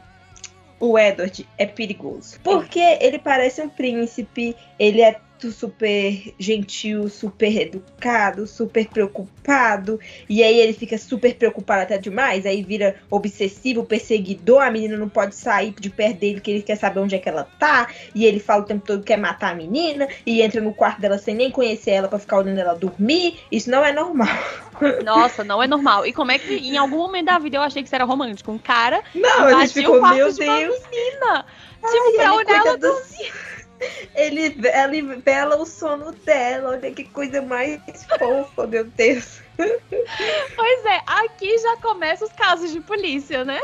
[0.80, 2.40] o Edward é perigoso.
[2.44, 5.20] Porque ele parece um príncipe, ele é
[5.52, 10.00] super gentil, super educado, super preocupado.
[10.30, 12.46] E aí ele fica super preocupado até demais.
[12.46, 14.62] Aí vira obsessivo, perseguidor.
[14.62, 17.30] A menina não pode sair de perto dele, que ele quer saber onde é que
[17.30, 17.88] ela tá.
[18.14, 20.08] E ele fala o tempo todo que quer matar a menina.
[20.26, 23.40] E entra no quarto dela sem nem conhecer ela para ficar olhando ela dormir.
[23.52, 24.28] Isso não é normal.
[25.04, 26.06] Nossa, não é normal.
[26.06, 28.52] E como é que em algum momento da vida eu achei que isso era romântico?
[28.52, 30.38] Um cara não, gente ficou, meu Deus.
[30.38, 31.46] menina.
[31.86, 33.55] Tipo, Ai, pra olhar ela dormir.
[34.16, 36.72] Ele, ele vela o sono dela.
[36.72, 37.80] Olha que coisa mais
[38.18, 39.42] fofa, meu Deus.
[40.56, 43.60] Pois é, aqui já começa os casos de polícia, né?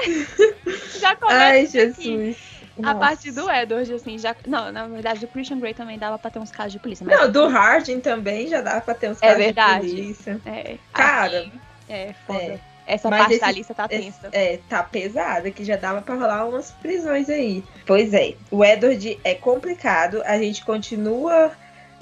[0.99, 1.37] Já começa.
[1.37, 1.97] Ai, Jesus.
[1.97, 2.37] Aqui.
[2.83, 4.35] A partir do Edward, assim, já.
[4.47, 7.05] Não, na verdade, do Christian Grey também dava pra ter uns casos de polícia.
[7.05, 7.19] Mas...
[7.19, 9.87] Não, do Hardin também já dava pra ter uns é casos verdade.
[9.87, 10.41] de polícia.
[10.45, 10.77] É.
[10.93, 11.39] Cara.
[11.39, 11.51] Aqui,
[11.89, 12.39] é, foda.
[12.39, 12.70] É.
[12.85, 14.29] Essa Mas parte esse, da lista tá tensa.
[14.31, 17.63] é, tá pesada, que já dava pra rolar umas prisões aí.
[17.85, 21.51] Pois é, o Edward é complicado, a gente continua.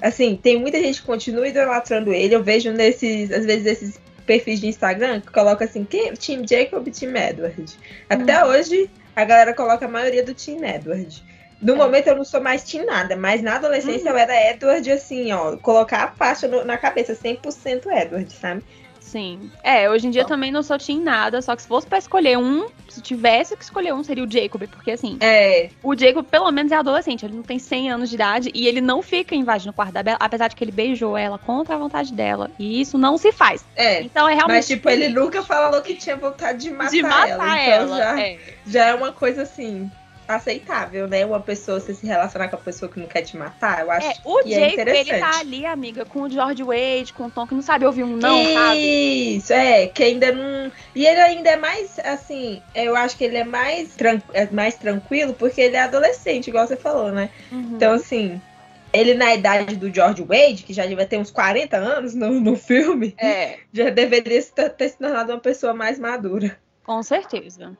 [0.02, 2.34] Assim, tem muita gente que continua idolatrando ele.
[2.34, 6.14] Eu vejo nesses, às vezes, esses perfis de Instagram que coloca assim, quem?
[6.14, 7.76] Team Jacob e Team Edward.
[8.08, 8.48] Até hum.
[8.48, 11.22] hoje, a galera coloca a maioria do Team Edward.
[11.60, 11.76] No é.
[11.76, 14.14] momento eu não sou mais Team nada, mas na adolescência hum.
[14.14, 18.62] eu era Edward, assim, ó, colocar a faixa no, na cabeça, 100% Edward, sabe?
[19.10, 19.50] Sim.
[19.64, 22.38] É, hoje em dia também não sou Team nada, só que se fosse pra escolher
[22.38, 25.68] um, se tivesse que escolher um, seria o Jacob, porque assim, é.
[25.82, 28.80] o Jacob pelo menos é adolescente, ele não tem 100 anos de idade e ele
[28.80, 31.78] não fica invadindo o quarto da Bella, apesar de que ele beijou ela contra a
[31.78, 32.52] vontade dela.
[32.56, 33.64] E isso não se faz.
[33.74, 34.00] É.
[34.00, 34.56] Então é realmente.
[34.56, 37.44] Mas, tipo, ele nunca falou que tinha vontade de matar, de matar ela.
[37.44, 38.38] Então ela, já, é.
[38.64, 39.90] já é uma coisa assim
[40.36, 41.24] aceitável, né?
[41.24, 44.08] Uma pessoa você se relacionar com a pessoa que não quer te matar, eu acho
[44.08, 45.10] é, o que é interessante.
[45.10, 48.04] ele tá ali, amiga, com o George Wade, com o Tom que não sabe ouvir
[48.04, 49.36] um não, Isso, sabe?
[49.36, 50.72] Isso, é, que ainda não...
[50.94, 54.20] E ele ainda é mais, assim, eu acho que ele é mais, tran...
[54.32, 57.30] é mais tranquilo porque ele é adolescente, igual você falou, né?
[57.50, 57.72] Uhum.
[57.74, 58.40] Então, assim,
[58.92, 62.56] ele na idade do George Wade, que já devia ter uns 40 anos no, no
[62.56, 63.58] filme, é.
[63.72, 66.56] já deveria ter se tornado uma pessoa mais madura.
[66.84, 67.76] Com certeza.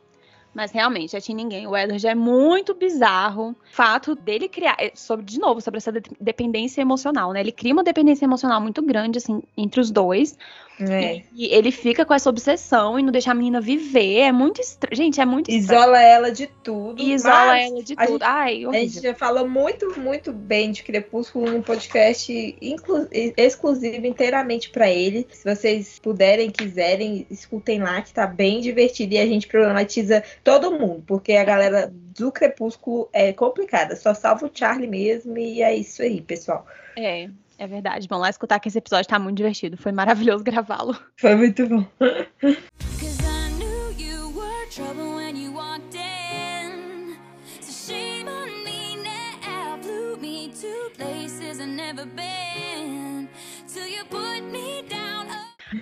[0.52, 1.66] Mas realmente, já tinha ninguém.
[1.66, 3.50] O Edward é muito bizarro.
[3.50, 7.40] O fato dele criar, é, sobre, de novo, sobre essa dependência emocional, né?
[7.40, 10.36] Ele cria uma dependência emocional muito grande, assim, entre os dois.
[10.88, 11.22] É.
[11.34, 14.20] E ele fica com essa obsessão e não deixa a menina viver.
[14.20, 14.96] É muito estranho.
[14.96, 15.80] Gente, é muito estranho.
[15.80, 17.02] Isola ela de tudo.
[17.02, 18.12] Isola ela de tudo.
[18.12, 18.70] Gente, Ai, horrível.
[18.70, 22.56] A gente já falou muito, muito bem de Crepúsculo num podcast
[23.36, 25.26] exclusivo inteiramente para ele.
[25.30, 29.14] Se vocês puderem, quiserem, escutem lá, que tá bem divertido.
[29.14, 33.96] E a gente problematiza todo mundo, porque a galera do Crepúsculo é complicada.
[33.96, 35.36] Só salva o Charlie mesmo.
[35.36, 36.66] E é isso aí, pessoal.
[36.96, 37.28] É.
[37.60, 38.08] É verdade.
[38.08, 39.76] Vão lá escutar que esse episódio tá muito divertido.
[39.76, 40.96] Foi maravilhoso gravá-lo.
[41.18, 41.86] Foi muito bom.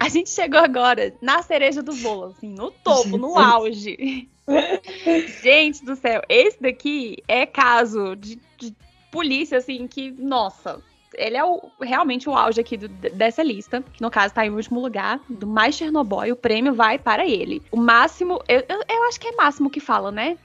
[0.01, 4.29] A gente chegou agora na cereja do bolo, assim, no topo, no auge.
[5.43, 8.75] gente do céu, esse daqui é caso de, de
[9.13, 10.83] polícia, assim, que, nossa,
[11.19, 14.51] ele é o, realmente o auge aqui do, dessa lista, que no caso tá em
[14.51, 17.63] último lugar, do mais Chernobyl, o prêmio vai para ele.
[17.71, 20.39] O máximo, eu, eu, eu acho que é máximo que fala, né?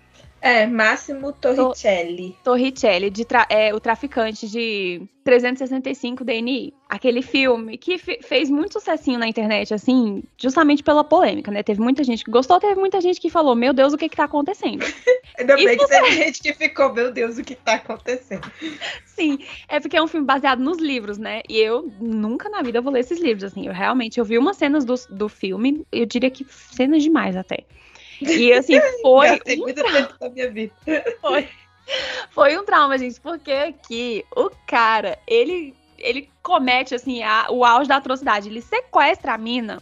[0.44, 2.38] É, Máximo Torricelli.
[2.44, 6.74] Torricelli, de tra é, o traficante de 365 DNI.
[6.90, 11.64] Aquele filme que fez muito sucessinho na internet, assim, justamente pela polêmica, né?
[11.64, 14.18] Teve muita gente que gostou, teve muita gente que falou, meu Deus, o que que
[14.18, 14.84] tá acontecendo?
[15.40, 18.52] Ainda bem que teve gente que ficou, meu Deus, o que tá acontecendo?
[19.06, 21.42] Sim, é porque é um filme baseado nos livros, né?
[21.48, 23.66] E eu nunca na vida vou ler esses livros, assim.
[23.66, 27.64] Eu realmente, eu vi umas cenas do, do filme, eu diria que cenas demais até.
[28.22, 29.32] E assim, foi.
[29.32, 30.18] um trauma.
[30.20, 30.74] da minha vida.
[31.22, 31.50] Foi.
[32.32, 37.90] Foi um trauma, gente, porque aqui o cara, ele, ele comete assim a, o auge
[37.90, 38.50] da atrocidade.
[38.50, 39.82] Ele sequestra a mina.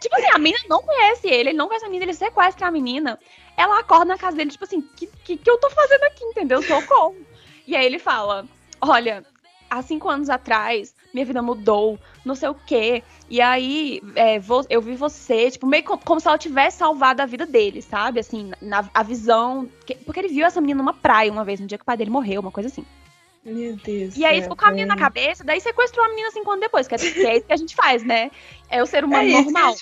[0.00, 2.70] tipo assim, a mina não conhece ele, ele não conhece a menina, ele sequestra a
[2.70, 3.18] menina.
[3.56, 6.24] Ela acorda na casa dele, tipo assim, o que, que, que eu tô fazendo aqui,
[6.24, 6.62] entendeu?
[6.62, 7.16] Socorro.
[7.66, 8.46] E aí ele fala:
[8.80, 9.24] Olha,
[9.70, 13.02] há cinco anos atrás, minha vida mudou, não sei o quê.
[13.28, 17.26] E aí, é, eu vi você, tipo, meio como, como, se ela tivesse salvado a
[17.26, 18.20] vida dele, sabe?
[18.20, 19.68] Assim, na, a visão.
[19.84, 21.96] Que, porque ele viu essa menina numa praia uma vez, no dia que o pai
[21.96, 22.84] dele morreu, uma coisa assim.
[23.46, 24.16] Meu Deus.
[24.16, 26.88] E aí ficou com a menina na cabeça, daí sequestrou a menina cinco anos depois,
[26.88, 28.28] que é, que é isso que a gente faz, né?
[28.68, 29.74] É o ser humano é normal.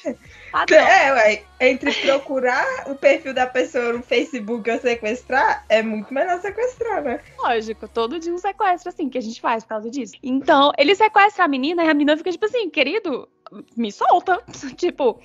[0.70, 6.38] É, ué, entre procurar o perfil da pessoa no Facebook ou sequestrar, é muito melhor
[6.40, 7.20] sequestrar, né?
[7.38, 10.12] Lógico, todo dia um sequestro, assim, que a gente faz por causa disso.
[10.22, 13.27] Então, ele sequestra a menina e a menina fica tipo assim, querido,
[13.74, 14.42] me solta.
[14.77, 15.18] tipo,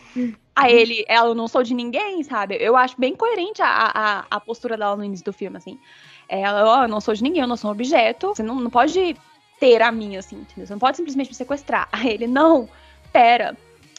[0.55, 2.55] a ele, ela, não sou de ninguém, sabe?
[2.57, 5.77] Eu acho bem coerente a, a, a postura dela no início do filme, assim.
[6.29, 8.27] Ela, ó, oh, eu não sou de ninguém, eu não sou um objeto.
[8.27, 9.17] Você não, não pode
[9.59, 10.67] ter a minha, assim, entendeu?
[10.67, 11.89] Você não pode simplesmente me sequestrar.
[11.91, 12.69] Aí ele, não,
[13.11, 13.57] pera.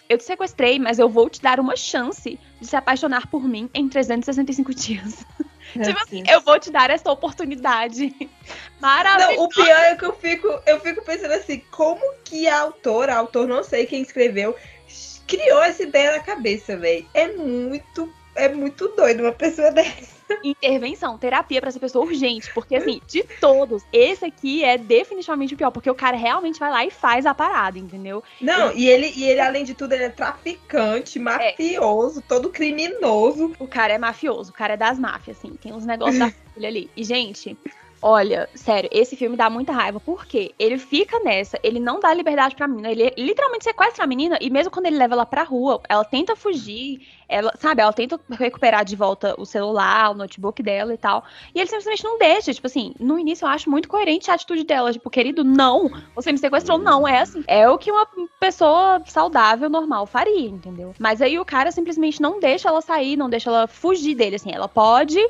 [0.08, 3.68] Eu te sequestrei, mas eu vou te dar uma chance de se apaixonar por mim
[3.74, 5.26] em 365 dias.
[5.76, 8.12] É tipo assim, eu vou te dar essa oportunidade.
[8.80, 9.36] Maravilhosa.
[9.36, 13.14] Não, o pior é que eu fico, eu fico pensando assim, como que a autora,
[13.14, 14.56] a autor não sei quem escreveu,
[15.28, 17.06] criou essa ideia na cabeça, velho.
[17.14, 20.20] É muito é muito doido uma pessoa dessa.
[20.44, 22.52] Intervenção, terapia pra essa pessoa urgente.
[22.54, 25.70] Porque, assim, de todos, esse aqui é definitivamente o pior.
[25.70, 28.22] Porque o cara realmente vai lá e faz a parada, entendeu?
[28.40, 32.22] Não, e ele, e ele além de tudo, ele é traficante, mafioso, é.
[32.28, 33.52] todo criminoso.
[33.58, 35.54] O cara é mafioso, o cara é das máfias, assim.
[35.54, 36.90] Tem uns negócios da família ali.
[36.96, 37.58] E, gente,
[38.02, 40.00] Olha, sério, esse filme dá muita raiva.
[40.00, 40.54] Por quê?
[40.58, 42.90] Ele fica nessa, ele não dá liberdade pra menina.
[42.90, 46.34] Ele literalmente sequestra a menina e mesmo quando ele leva ela pra rua, ela tenta
[46.34, 51.22] fugir, ela, sabe, ela tenta recuperar de volta o celular, o notebook dela e tal.
[51.54, 52.54] E ele simplesmente não deixa.
[52.54, 54.92] Tipo assim, no início eu acho muito coerente a atitude dela.
[54.92, 55.90] Tipo, querido, não.
[56.14, 57.06] Você me sequestrou, não.
[57.06, 57.44] É assim.
[57.46, 58.06] É o que uma
[58.40, 60.94] pessoa saudável, normal, faria, entendeu?
[60.98, 64.36] Mas aí o cara simplesmente não deixa ela sair, não deixa ela fugir dele.
[64.36, 65.20] Assim, ela pode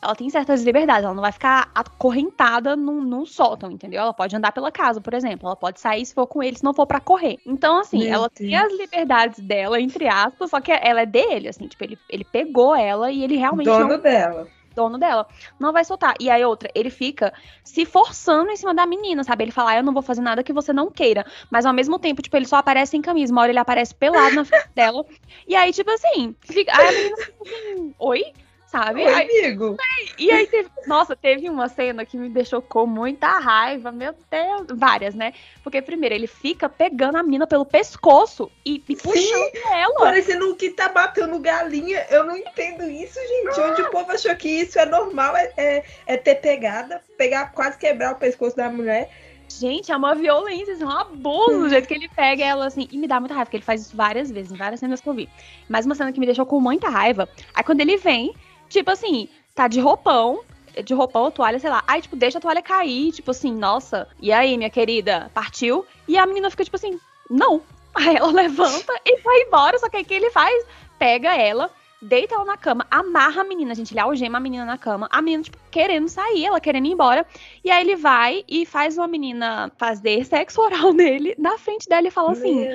[0.00, 4.00] ela tem certas liberdades, ela não vai ficar acorrentada num, num sótão, entendeu?
[4.00, 5.46] Ela pode andar pela casa, por exemplo.
[5.46, 7.38] Ela pode sair se for com ele, se não for para correr.
[7.44, 8.50] Então, assim, Meu ela Deus.
[8.50, 12.24] tem as liberdades dela, entre aspas, só que ela é dele, assim, tipo, ele, ele
[12.24, 13.66] pegou ela e ele realmente.
[13.66, 13.98] Dono não...
[13.98, 14.46] dela
[14.78, 15.26] dono dela,
[15.58, 16.14] não vai soltar.
[16.20, 17.32] E aí outra, ele fica
[17.64, 19.42] se forçando em cima da menina, sabe?
[19.42, 21.26] Ele fala, ah, eu não vou fazer nada que você não queira.
[21.50, 23.32] Mas ao mesmo tempo, tipo, ele só aparece em camisa.
[23.32, 25.04] Uma hora ele aparece pelado na frente dela.
[25.48, 26.72] E aí, tipo assim, fica...
[26.78, 28.22] aí a menina fica assim, oi?
[28.68, 29.02] Sabe?
[29.02, 29.76] Oi, aí, amigo.
[30.18, 34.66] E aí, teve, nossa, teve uma cena que me deixou com muita raiva, meu Deus,
[34.78, 35.32] várias, né?
[35.64, 39.94] Porque primeiro ele fica pegando a mina pelo pescoço e, e puxando ela.
[39.98, 42.06] Parecendo que tá batendo galinha.
[42.10, 43.60] Eu não entendo isso, gente.
[43.60, 43.70] Ah.
[43.70, 47.78] Onde o povo achou que isso é normal, é, é, é ter pegada, pegar, quase
[47.78, 49.10] quebrar o pescoço da mulher.
[49.48, 52.86] Gente, é uma violência, é um abuso do jeito que ele pega ela assim.
[52.92, 55.08] E me dá muita raiva, porque ele faz isso várias vezes, em várias cenas que
[55.08, 55.26] eu vi.
[55.66, 57.26] Mas uma cena que me deixou com muita raiva.
[57.54, 58.34] Aí quando ele vem,
[58.68, 60.40] Tipo assim, tá de roupão,
[60.82, 61.82] de roupão, toalha, sei lá.
[61.86, 65.84] Aí, tipo, deixa a toalha cair, tipo assim, nossa, e aí, minha querida, partiu?
[66.06, 66.98] E a menina fica, tipo assim,
[67.30, 67.62] não.
[67.94, 70.64] Aí ela levanta e vai embora, só que aí o que ele faz?
[71.00, 71.68] Pega ela,
[72.00, 75.20] deita ela na cama, amarra a menina, gente, ele algema a menina na cama, a
[75.20, 77.26] menina, tipo, querendo sair, ela querendo ir embora,
[77.64, 82.06] e aí ele vai e faz uma menina fazer sexo oral nele, na frente dela
[82.06, 82.68] e fala assim,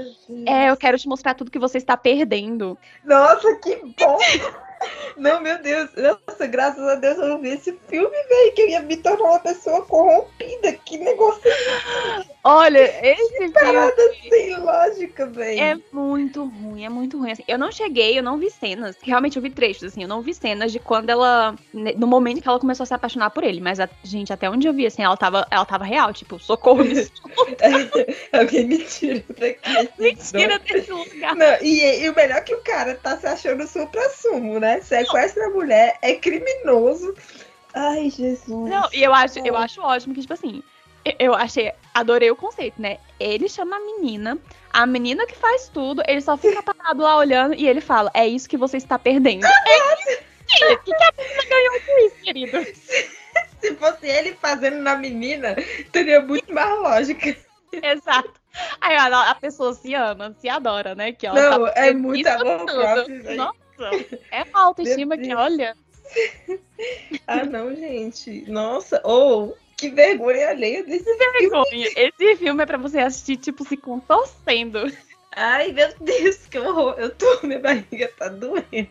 [0.45, 2.77] é, eu quero te mostrar tudo que você está perdendo.
[3.05, 4.17] Nossa, que bom!
[5.17, 5.89] Não, meu Deus.
[5.95, 8.53] Nossa, graças a Deus eu não vi esse filme, velho.
[8.53, 10.73] Que eu ia me tornar uma pessoa corrompida.
[10.73, 11.41] Que negócio.
[12.45, 15.61] Olha, esse que parada sem lógica, velho.
[15.61, 17.31] É muito ruim, é muito ruim.
[17.31, 18.97] Assim, eu não cheguei, eu não vi cenas.
[19.01, 20.01] Realmente eu vi trechos, assim.
[20.01, 21.55] Eu não vi cenas de quando ela.
[21.71, 23.61] No momento que ela começou a se apaixonar por ele.
[23.61, 26.11] Mas, a, gente, até onde eu vi, assim, ela tava, ela tava real.
[26.11, 27.13] Tipo, socorro nisso.
[28.33, 29.91] Alguém me tira daqui.
[29.97, 31.35] Me tira desse lugar.
[31.35, 34.81] Não, e, e o melhor é que o cara tá se achando supra-sumo, né?
[34.81, 37.15] Sequestra a mulher, é criminoso.
[37.73, 38.69] Ai, Jesus.
[38.69, 40.61] Não, e eu acho, eu acho ótimo que, tipo assim,
[41.19, 42.97] eu achei, adorei o conceito, né?
[43.19, 44.37] Ele chama a menina,
[44.71, 48.27] a menina que faz tudo, ele só fica parado lá olhando e ele fala: É
[48.27, 49.45] isso que você está perdendo.
[49.45, 52.57] é, que, que a menina ganhou com isso, querido?
[53.59, 55.55] Se fosse ele fazendo na menina,
[55.91, 57.35] teria muito mais lógica.
[57.71, 58.33] Exato.
[58.81, 61.13] Aí a, a pessoa se ama, se adora, né?
[61.13, 63.35] Que ela Não, tá é muito amor próprio.
[63.35, 63.57] Nossa,
[64.31, 65.75] é uma autoestima que, olha.
[67.25, 68.43] ah, não, gente.
[68.49, 71.65] Nossa, ou que vergonha alheia desse que vergonha.
[71.65, 71.93] filme.
[71.95, 74.91] Esse filme é pra você assistir, tipo, se contorcendo.
[75.35, 76.95] Ai, meu Deus, que horror.
[76.97, 78.87] Eu tô, minha barriga tá doendo.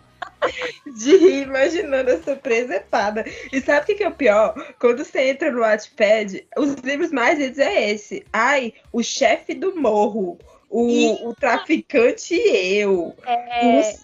[0.86, 3.24] De rir imaginando essa presepada.
[3.52, 4.54] E sabe o que, que é o pior?
[4.78, 8.24] Quando você entra no Wattpad, os livros mais lidos é esse.
[8.32, 10.38] Ai, o chefe do morro.
[10.68, 13.14] O, o traficante e eu.
[13.24, 13.80] É...
[13.80, 14.02] Os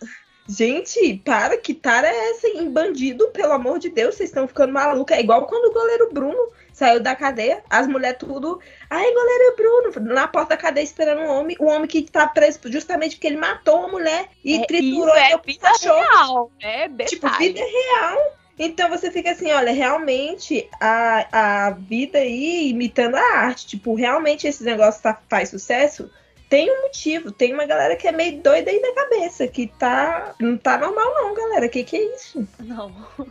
[0.50, 4.72] Gente, para, que tara é essa, em bandido, pelo amor de Deus, vocês estão ficando
[4.72, 5.14] malucos.
[5.14, 8.60] É igual quando o goleiro Bruno saiu da cadeia, as mulheres tudo.
[8.88, 12.28] Ai, goleiro Bruno, na porta da cadeia esperando um homem, o um homem que tá
[12.28, 16.00] preso justamente porque ele matou uma mulher e é, triturou isso é vida cachorro.
[16.00, 17.10] real, é detalhe.
[17.10, 18.38] Tipo, vida real.
[18.56, 23.66] Então você fica assim, olha, realmente a, a vida aí imitando a arte.
[23.66, 26.08] Tipo, realmente esse negócio tá, faz sucesso
[26.48, 30.34] tem um motivo, tem uma galera que é meio doida aí da cabeça, que tá.
[30.40, 31.68] Não tá normal, não, galera.
[31.68, 32.48] Que que é isso?
[32.58, 32.90] Não.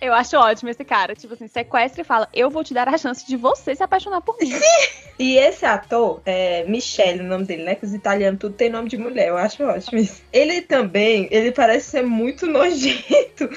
[0.00, 1.16] Eu acho ótimo esse cara.
[1.16, 4.20] Tipo assim, sequestra e fala: Eu vou te dar a chance de você se apaixonar
[4.20, 4.52] por mim.
[5.18, 7.74] e esse ator, é Michele, o nome dele, né?
[7.74, 9.28] Que os italianos tudo tem nome de mulher.
[9.28, 10.22] Eu acho ótimo isso.
[10.32, 13.50] Ele também, ele parece ser muito nojento.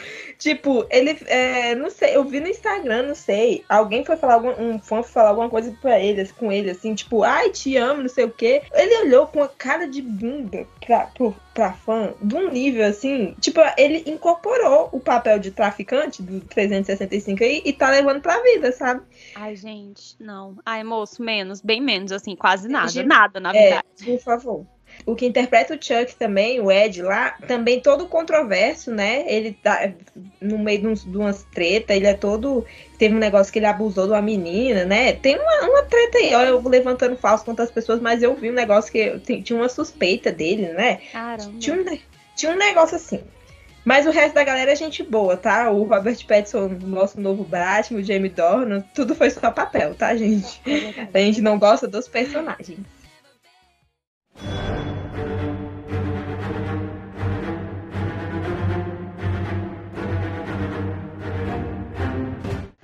[0.43, 4.49] Tipo, ele, é, não sei, eu vi no Instagram, não sei, alguém foi falar, algum,
[4.49, 8.01] um fã foi falar alguma coisa pra ele, com ele, assim, tipo, ai, te amo,
[8.01, 8.61] não sei o quê.
[8.73, 13.33] Ele olhou com a cara de bunda pra, pro, pra fã, de um nível, assim,
[13.39, 18.73] tipo, ele incorporou o papel de traficante do 365 aí e tá levando pra vida,
[18.73, 19.01] sabe?
[19.35, 20.57] Ai, gente, não.
[20.65, 23.85] Ai, moço, menos, bem menos, assim, quase nada, gente, nada, na é, verdade.
[24.01, 24.72] É, por favor.
[25.05, 29.25] O que interpreta o Chuck também, o Ed lá, também todo controverso, né?
[29.27, 29.91] Ele tá
[30.39, 32.65] no meio de, umas treta, ele é todo.
[32.97, 35.13] Teve um negócio que ele abusou de uma menina, né?
[35.13, 38.33] Tem uma, uma treta aí, olha, eu vou levantando falso contra as pessoas, mas eu
[38.35, 41.01] vi um negócio que tinha uma suspeita dele, né?
[41.11, 41.59] Caramba.
[41.59, 41.97] Tinha um,
[42.35, 43.19] tinha um negócio assim.
[43.85, 45.69] Mas o resto da galera é gente boa, tá?
[45.69, 50.61] O Robert Pattinson, nosso novo Batman, o Jamie Dornan, tudo foi só papel, tá, gente?
[51.13, 52.79] É a gente não gosta dos personagens.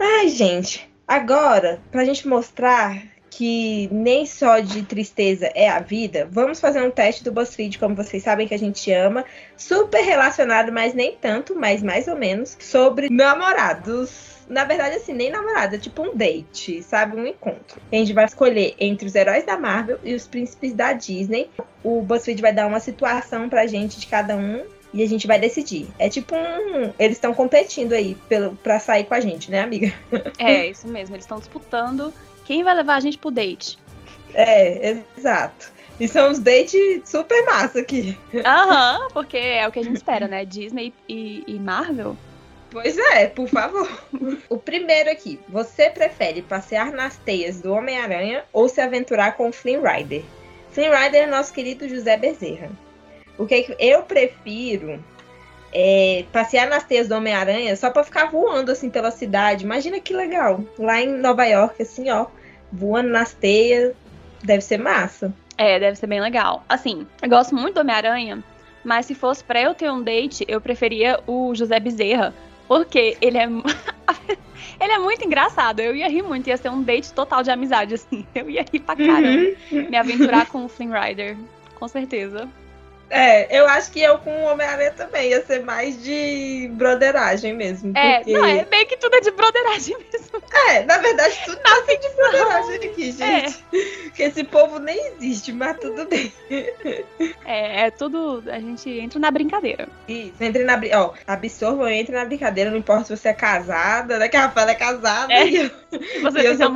[0.01, 6.59] Ai, gente, agora, pra gente mostrar que nem só de tristeza é a vida, vamos
[6.59, 9.25] fazer um teste do BuzzFeed, como vocês sabem que a gente ama,
[9.57, 14.39] super relacionado, mas nem tanto, mas mais ou menos, sobre namorados.
[14.47, 17.17] Na verdade, assim, nem namorada, é tipo um date, sabe?
[17.17, 17.79] Um encontro.
[17.91, 21.51] A gente vai escolher entre os heróis da Marvel e os príncipes da Disney.
[21.83, 24.63] O BuzzFeed vai dar uma situação pra gente de cada um
[24.93, 25.87] e a gente vai decidir.
[25.97, 26.93] É tipo um.
[26.97, 29.93] Eles estão competindo aí pelo, pra sair com a gente, né, amiga?
[30.37, 31.15] É, isso mesmo.
[31.15, 32.13] Eles estão disputando
[32.49, 33.77] quem vai levar a gente pro date?
[34.33, 35.71] É, exato.
[35.99, 38.17] E são os dates super massa aqui.
[38.43, 40.45] Aham, porque é o que a gente espera, né?
[40.45, 42.17] Disney e, e Marvel.
[42.71, 43.87] Pois é, por favor.
[44.49, 45.39] o primeiro aqui.
[45.47, 50.23] Você prefere passear nas teias do Homem-Aranha ou se aventurar com o Flynn Rider?
[50.71, 52.71] Flynn Rider é nosso querido José Bezerra.
[53.39, 55.03] O que eu prefiro
[55.73, 59.65] é, passear nas teias do Homem-Aranha só pra ficar voando assim pela cidade.
[59.65, 60.63] Imagina que legal.
[60.77, 62.27] Lá em Nova York, assim, ó
[62.71, 63.93] voando nas teias.
[64.43, 65.33] Deve ser massa.
[65.57, 66.63] É, deve ser bem legal.
[66.69, 68.41] Assim, eu gosto muito do Homem-Aranha,
[68.83, 72.33] mas se fosse pra eu ter um date, eu preferia o José Bezerra.
[72.67, 73.45] Porque ele é.
[74.79, 75.79] ele é muito engraçado.
[75.79, 76.47] Eu ia rir muito.
[76.47, 78.25] Ia ser um date total de amizade, assim.
[78.33, 79.57] Eu ia rir pra caramba.
[79.71, 79.89] Uhum.
[79.89, 81.35] Me aventurar com o Flynn Rider.
[81.79, 82.47] Com certeza.
[83.09, 87.91] É, eu acho que eu com o Homem-Aranha também ia ser mais de broderagem mesmo.
[87.97, 88.33] É, porque...
[88.33, 90.43] não, é meio que tudo é de broderagem mesmo.
[90.67, 93.63] É, na verdade, tudo tá assim de broderagem aqui, gente.
[93.73, 94.03] É.
[94.03, 96.31] Porque esse povo nem existe, mas tudo bem.
[97.45, 98.43] É, é tudo.
[98.47, 99.87] A gente entra na brincadeira.
[100.07, 104.27] Isso, entre na Ó, absorvam, entre na brincadeira, não importa se você é casada, né?
[104.27, 105.33] Que a Rafaela é casada.
[105.33, 105.47] É.
[105.47, 105.71] E eu,
[106.21, 106.67] você e eu sou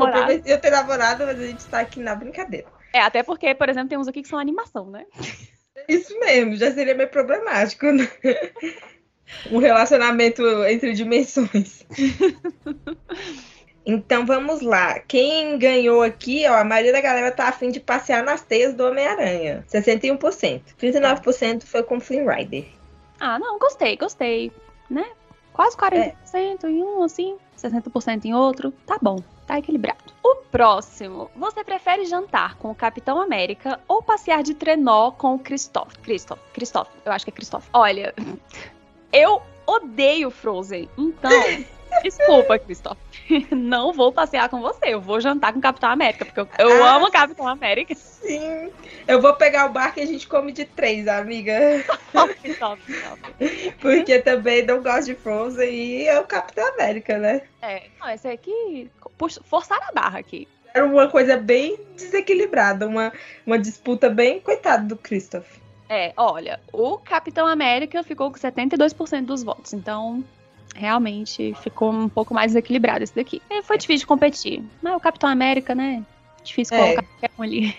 [0.45, 2.67] Eu tenho namorado, mas a gente tá aqui na brincadeira.
[2.91, 5.05] É, até porque, por exemplo, tem uns aqui que são animação, né?
[5.87, 8.07] Isso mesmo, já seria meio problemático, né?
[9.51, 11.85] Um relacionamento entre dimensões.
[13.85, 14.99] Então vamos lá.
[14.99, 18.85] Quem ganhou aqui, ó, a maioria da galera tá afim de passear nas teias do
[18.85, 19.65] Homem-Aranha.
[19.69, 20.61] 61%.
[20.79, 22.65] 39% foi com Flynn Rider.
[23.19, 24.51] Ah, não, gostei, gostei.
[24.89, 25.05] Né?
[25.51, 26.69] Quase 40% é.
[26.69, 28.71] em um, assim, 60% em outro.
[28.85, 30.13] Tá bom, tá equilibrado.
[30.23, 31.29] O próximo.
[31.35, 35.93] Você prefere jantar com o Capitão América ou passear de trenó com o Christoph?
[36.01, 37.65] Christoph, Christoph, eu acho que é Christoph.
[37.73, 38.13] Olha,
[39.11, 41.31] eu odeio Frozen, então
[42.01, 42.97] Desculpa, Christoph.
[43.51, 44.93] Não vou passear com você.
[44.93, 47.93] Eu vou jantar com o Capitão América, porque eu, eu ah, amo o Capitão América.
[47.95, 48.71] Sim.
[49.07, 51.53] Eu vou pegar o barco e a gente come de três, amiga.
[52.11, 53.75] Top, top, top.
[53.81, 57.41] Porque também não gosto de Frozen e é o Capitão América, né?
[57.61, 58.89] É, não, esse aqui.
[59.45, 60.47] Forçaram a barra aqui.
[60.73, 63.11] Era uma coisa bem desequilibrada, uma,
[63.45, 64.39] uma disputa bem.
[64.39, 65.45] Coitado do Christoph.
[65.89, 70.23] É, olha, o Capitão América ficou com 72% dos votos, então
[70.73, 73.41] realmente ficou um pouco mais equilibrado esse daqui.
[73.49, 74.63] E foi difícil de competir.
[74.81, 76.03] Mas o Capitão América, né?
[76.43, 76.79] Difícil é.
[76.79, 77.75] colocar qualquer um ali.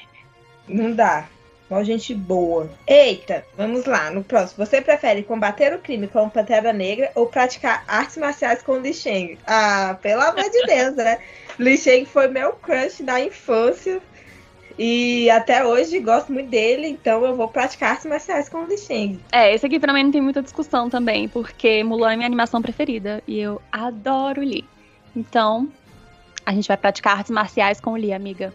[0.68, 1.28] Não dá.
[1.68, 2.70] Só gente boa.
[2.86, 4.64] Eita, vamos lá, no próximo.
[4.64, 9.38] Você prefere combater o crime com Pantera Negra ou praticar artes marciais com Li Shang?
[9.46, 11.18] Ah, pelo amor de Deus, né?
[11.58, 14.00] Li Shang foi meu crush na infância.
[14.78, 18.76] E até hoje gosto muito dele, então eu vou praticar artes marciais com o Li
[18.76, 19.20] Shang.
[19.30, 22.60] É, esse aqui pra mim não tem muita discussão também, porque Mulan é minha animação
[22.60, 24.64] preferida e eu adoro Li.
[25.14, 25.68] Então,
[26.44, 28.52] a gente vai praticar artes marciais com o Li, amiga.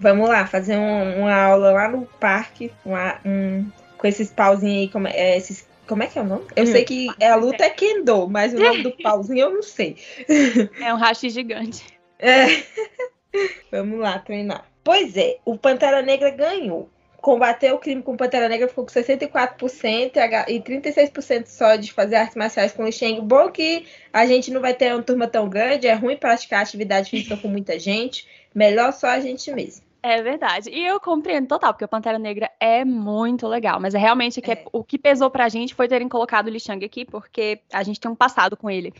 [0.00, 3.64] Vamos lá, fazer um, uma aula lá no parque, uma, um,
[3.96, 6.44] com esses pauzinhos aí, como é, esses como é que é o nome?
[6.56, 9.62] Eu sei que é a luta é Kendo, mas o nome do pauzinho eu não
[9.62, 9.96] sei.
[10.80, 11.84] É um hashi gigante.
[12.18, 12.46] É.
[13.70, 14.64] Vamos lá treinar.
[14.84, 16.88] Pois é, o Pantera Negra ganhou.
[17.20, 22.36] Combater o crime com Pantera Negra ficou com 64% e 36% só de fazer artes
[22.36, 23.20] marciais com o Shang.
[23.20, 27.10] Bom que a gente não vai ter uma turma tão grande, é ruim praticar atividade
[27.10, 28.26] física com muita gente.
[28.52, 29.84] Melhor só a gente mesmo.
[30.02, 30.68] É verdade.
[30.68, 33.78] E eu compreendo total, porque o Pantera Negra é muito legal.
[33.78, 34.64] Mas é realmente que é.
[34.72, 38.00] o que pesou pra gente foi terem colocado o Li Shang aqui, porque a gente
[38.00, 38.92] tem um passado com ele.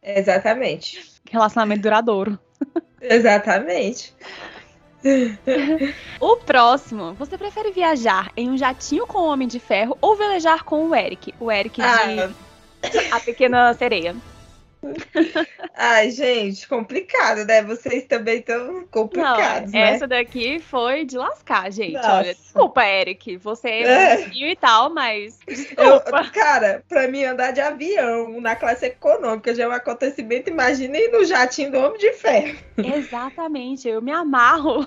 [0.00, 1.02] Exatamente.
[1.28, 2.38] Relacionamento duradouro.
[3.00, 4.14] Exatamente.
[6.20, 10.64] o próximo, você prefere viajar em um jatinho com o Homem de Ferro ou velejar
[10.64, 11.34] com o Eric?
[11.38, 12.30] O Eric ah.
[12.90, 14.16] de A Pequena Sereia.
[15.76, 17.62] Ai, gente, complicado, né?
[17.62, 19.94] Vocês também estão complicados, Não, né?
[19.94, 21.94] Essa daqui foi de lascar, gente.
[21.94, 22.12] Nossa.
[22.12, 23.36] Olha, desculpa, Eric.
[23.38, 24.30] Você é, é.
[24.32, 25.38] e tal, mas.
[25.46, 26.10] Desculpa.
[26.10, 30.50] Eu, cara, pra mim andar de avião na classe econômica já é um acontecimento.
[30.50, 32.58] Imaginem no jatinho do Homem de Ferro.
[32.78, 34.86] Exatamente, eu me amarro.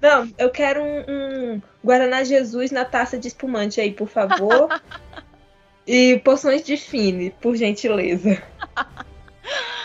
[0.00, 4.68] Não, eu quero um, um Guaraná Jesus na taça de espumante aí, por favor.
[5.86, 8.42] e porções de fine, por gentileza.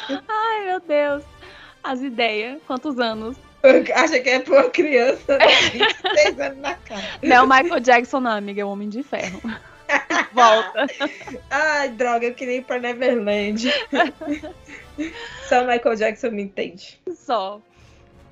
[0.10, 1.24] Ai, meu Deus.
[1.84, 2.62] As ideias.
[2.66, 3.36] Quantos anos?
[3.96, 5.38] Acha que é pra uma criança
[5.72, 7.02] de 26 anos na cara.
[7.22, 9.42] Não, Michael Jackson não, amiga, é o Homem de Ferro.
[10.34, 10.88] Volta.
[11.50, 13.72] Ai, droga, eu queria ir pra Neverland.
[15.48, 17.00] Só Michael Jackson me entende.
[17.16, 17.62] Só.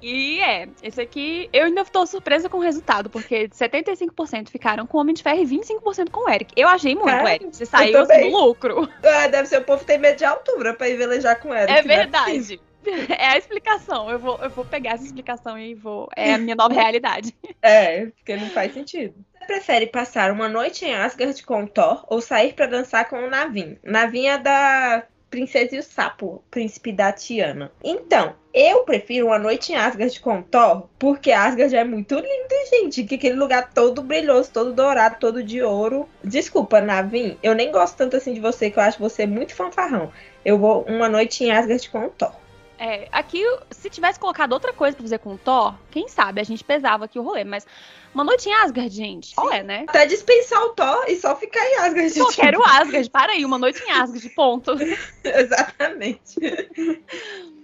[0.01, 4.97] E é, esse aqui eu ainda tô surpresa com o resultado, porque 75% ficaram com
[4.97, 6.53] o Homem de Ferro e 25% com o Eric.
[6.55, 7.55] Eu achei muito, Cara, Eric.
[7.55, 8.89] Você saiu assim, do lucro.
[9.03, 11.71] Ah, deve ser o povo tem medo de altura pra ir velejar com o Eric.
[11.71, 11.95] É né?
[11.95, 12.59] verdade.
[13.09, 14.09] É a explicação.
[14.09, 16.09] Eu vou, eu vou pegar essa explicação e vou.
[16.15, 17.31] É a minha nova realidade.
[17.61, 19.13] É, porque não faz sentido.
[19.37, 23.17] Você prefere passar uma noite em Asgard com o Thor ou sair para dançar com
[23.17, 23.77] o Navin?
[23.83, 27.71] Navin é da Princesa e o Sapo, Príncipe da Tiana.
[27.81, 33.05] Então, eu prefiro uma noite em Asgard com Thor, porque Asgard é muito lindo, gente.
[33.05, 36.07] Que aquele lugar todo brilhoso, todo dourado, todo de ouro.
[36.21, 40.11] Desculpa, Navin, eu nem gosto tanto assim de você, que eu acho você muito fanfarrão.
[40.43, 42.40] Eu vou uma noite em Asgard com Thor.
[42.83, 46.43] É, aqui, se tivesse colocado outra coisa pra fazer com o Thor, quem sabe a
[46.43, 47.63] gente pesava aqui o rolê, mas
[48.11, 49.35] uma noite em Asgard, gente.
[49.35, 49.85] Qual é, né?
[49.87, 52.09] Até dispensar o Thor e só ficar em Asgard.
[52.09, 54.71] Só quero Asgard, para aí, uma noite em Asgard, ponto.
[55.23, 56.39] Exatamente.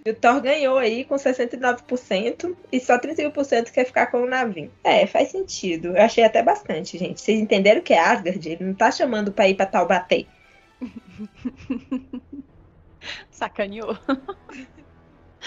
[0.07, 4.70] o Thor ganhou aí com 69% e só 31% quer ficar com o Navin.
[4.84, 5.97] É, faz sentido.
[5.97, 7.20] Eu achei até bastante, gente.
[7.20, 8.47] Vocês entenderam que é Asgard?
[8.47, 10.26] Ele não tá chamando pra ir pra Taubaté.
[13.32, 13.97] Sacaneou.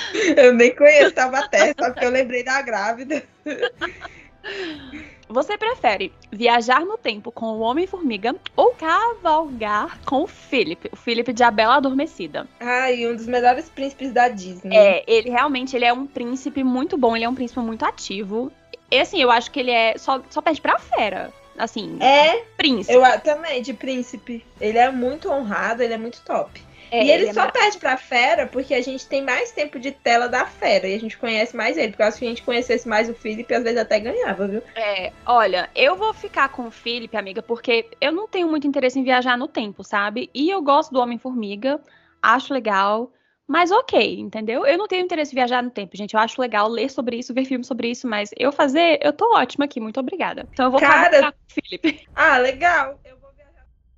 [0.36, 3.22] Eu nem conheço Taubaté, só porque eu lembrei da grávida.
[5.28, 11.32] Você prefere viajar no tempo com o Homem-Formiga ou cavalgar com o Philip, o Philip
[11.32, 12.48] de A Bela Adormecida?
[12.58, 14.76] Ai, um dos melhores príncipes da Disney.
[14.76, 18.50] É, ele realmente ele é um príncipe muito bom, ele é um príncipe muito ativo.
[18.90, 21.32] E assim, eu acho que ele é só, só pede pra fera.
[21.56, 22.94] Assim, é príncipe.
[22.94, 24.44] Eu também, de príncipe.
[24.60, 26.60] Ele é muito honrado, ele é muito top.
[26.90, 29.52] É, e ele, ele é só é perde pra Fera porque a gente tem mais
[29.52, 31.92] tempo de tela da Fera e a gente conhece mais ele.
[31.92, 34.62] Porque se a gente conhecesse mais o Felipe, às vezes até ganhava, viu?
[34.74, 38.98] É, olha, eu vou ficar com o Felipe, amiga, porque eu não tenho muito interesse
[38.98, 40.28] em viajar no tempo, sabe?
[40.34, 41.80] E eu gosto do Homem-Formiga,
[42.20, 43.12] acho legal.
[43.46, 44.64] Mas ok, entendeu?
[44.64, 46.14] Eu não tenho interesse em viajar no tempo, gente.
[46.14, 49.34] Eu acho legal ler sobre isso, ver filmes sobre isso, mas eu fazer, eu tô
[49.34, 50.48] ótima aqui, muito obrigada.
[50.52, 51.32] Então eu vou Cara...
[51.32, 52.06] com o Felipe.
[52.14, 53.00] Ah, legal.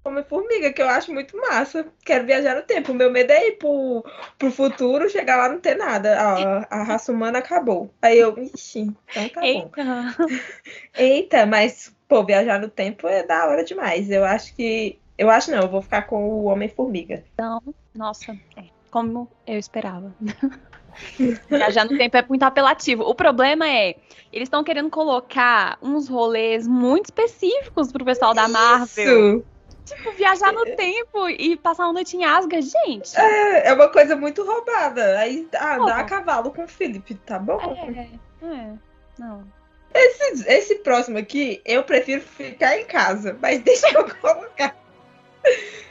[0.04, 1.86] Homem-Formiga, que eu acho muito massa.
[2.04, 2.92] Quero viajar no tempo.
[2.92, 4.04] O meu medo é ir pro,
[4.38, 6.20] pro futuro, chegar lá não ter nada.
[6.20, 7.92] A, a raça humana acabou.
[8.02, 9.70] Aí eu, ixi, então tá Eita.
[9.84, 10.26] bom.
[10.98, 14.10] Eita, mas, pô, viajar no tempo é da hora demais.
[14.10, 14.98] Eu acho que.
[15.16, 17.22] Eu acho não, eu vou ficar com o Homem-Formiga.
[17.34, 17.62] Então,
[17.94, 20.12] nossa, é, como eu esperava.
[21.48, 23.02] Viajar no tempo é muito apelativo.
[23.04, 23.96] O problema é,
[24.32, 29.38] eles estão querendo colocar uns rolês muito específicos pro pessoal da Marvel.
[29.38, 29.44] Isso.
[29.84, 33.18] Tipo, viajar no tempo e passar uma noite em Asgard, gente.
[33.18, 35.18] É, é uma coisa muito roubada.
[35.18, 37.58] Aí, ah, dá a cavalo com o Felipe, tá bom?
[37.60, 38.72] É, é,
[39.18, 39.44] não.
[39.92, 44.76] Esse, esse próximo aqui, eu prefiro ficar em casa, mas deixa eu colocar.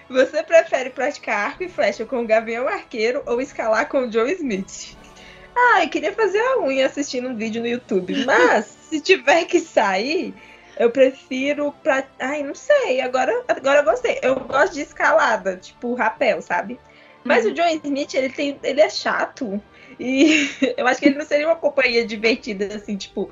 [0.10, 4.32] Você prefere praticar arco e flecha com o Gavião Arqueiro ou escalar com o Joe
[4.34, 4.98] Smith?
[5.56, 9.60] Ah, eu queria fazer a unha assistindo um vídeo no YouTube, mas se tiver que
[9.60, 10.34] sair,
[10.82, 12.04] eu prefiro pra.
[12.20, 13.02] Ai, não sei.
[13.02, 14.18] Agora, agora eu gostei.
[14.24, 16.80] Eu gosto de escalada, tipo rapel, sabe?
[17.24, 17.52] Mas uhum.
[17.52, 19.62] o John Smith, ele, tem, ele é chato.
[20.00, 23.30] E eu acho que ele não seria uma companhia divertida, assim, tipo,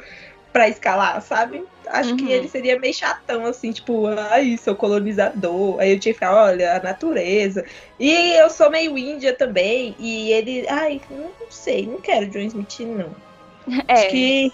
[0.54, 1.66] pra escalar, sabe?
[1.88, 2.18] Acho uhum.
[2.18, 5.80] que ele seria meio chatão, assim, tipo, ai, sou colonizador.
[5.80, 7.66] Aí eu tinha que ficar, olha, a natureza.
[8.00, 9.96] E eu sou meio índia também.
[9.98, 13.16] E ele, ai, não sei, não quero John Smith, não.
[13.88, 13.94] É.
[13.94, 14.54] Acho que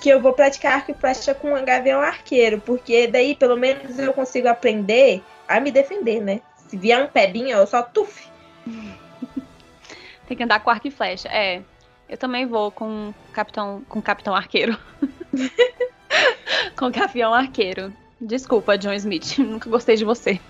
[0.00, 3.98] que eu vou praticar arco e flecha com um gavião arqueiro, porque daí pelo menos
[3.98, 6.40] eu consigo aprender a me defender, né?
[6.56, 8.26] Se vier um pebinho, eu só tuf.
[10.26, 11.28] Tem que andar com arco e flecha.
[11.28, 11.62] É,
[12.08, 14.78] eu também vou com capitão, com capitão arqueiro.
[16.76, 17.92] com gavião arqueiro.
[18.20, 20.40] Desculpa, John Smith, nunca gostei de você.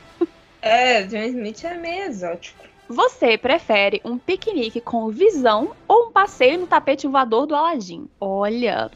[0.63, 2.65] É, John Smith é meio exótico.
[2.89, 8.09] Você prefere um piquenique com visão ou um passeio no tapete voador do Aladim?
[8.21, 8.91] Olha,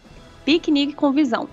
[0.45, 1.49] piquenique com visão.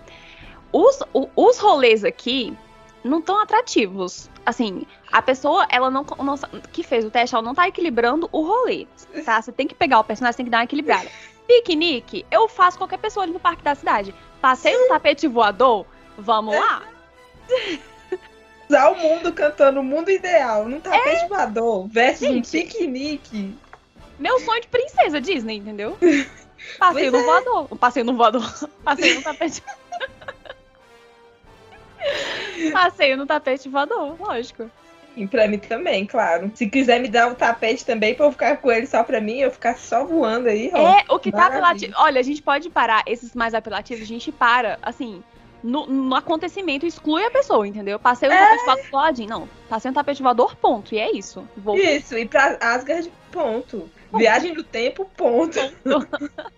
[0.71, 2.55] Os, o, os rolês aqui
[3.03, 4.29] não tão atrativos.
[4.45, 6.37] Assim, a pessoa, ela não, não,
[6.71, 8.87] que fez o teste, ela não tá equilibrando o rolê,
[9.25, 9.41] tá?
[9.41, 11.09] Você tem que pegar o personagem, tem que dar uma equilibrada.
[11.45, 14.13] Piquenique, eu faço qualquer pessoa ali no parque da cidade.
[14.41, 15.85] Passeio no tapete voador,
[16.17, 16.83] vamos lá.
[18.69, 21.27] Usar o mundo cantando o mundo ideal num tapete é?
[21.27, 23.55] voador versus Gente, um piquenique.
[24.19, 25.97] Meu sonho de princesa Disney, entendeu?
[26.77, 27.33] Passeio pois no é.
[27.41, 27.77] voador.
[27.77, 28.69] Passeio no voador.
[28.83, 29.63] Passeio no tapete.
[32.71, 34.69] Passeio no tapete voador, lógico.
[35.17, 36.51] E pra mim também, claro.
[36.53, 39.39] Se quiser me dar um tapete também pra eu ficar com ele só pra mim,
[39.39, 40.69] eu ficar só voando aí.
[40.71, 41.93] Ó, é, o que tá apelativo.
[41.97, 45.23] Olha, a gente pode parar esses mais apelativos, a gente para, assim,
[45.63, 47.97] no, no acontecimento, exclui a pessoa, entendeu?
[47.97, 48.37] Passei o é...
[48.37, 49.27] tapete voador.
[49.27, 50.93] Não, passei um tapete voador, ponto.
[50.93, 51.47] E é isso.
[51.57, 51.75] Vou...
[51.75, 53.89] Isso, e pra Asgard, ponto.
[54.11, 54.19] ponto.
[54.19, 55.59] Viagem no tempo, ponto.
[55.83, 56.31] ponto.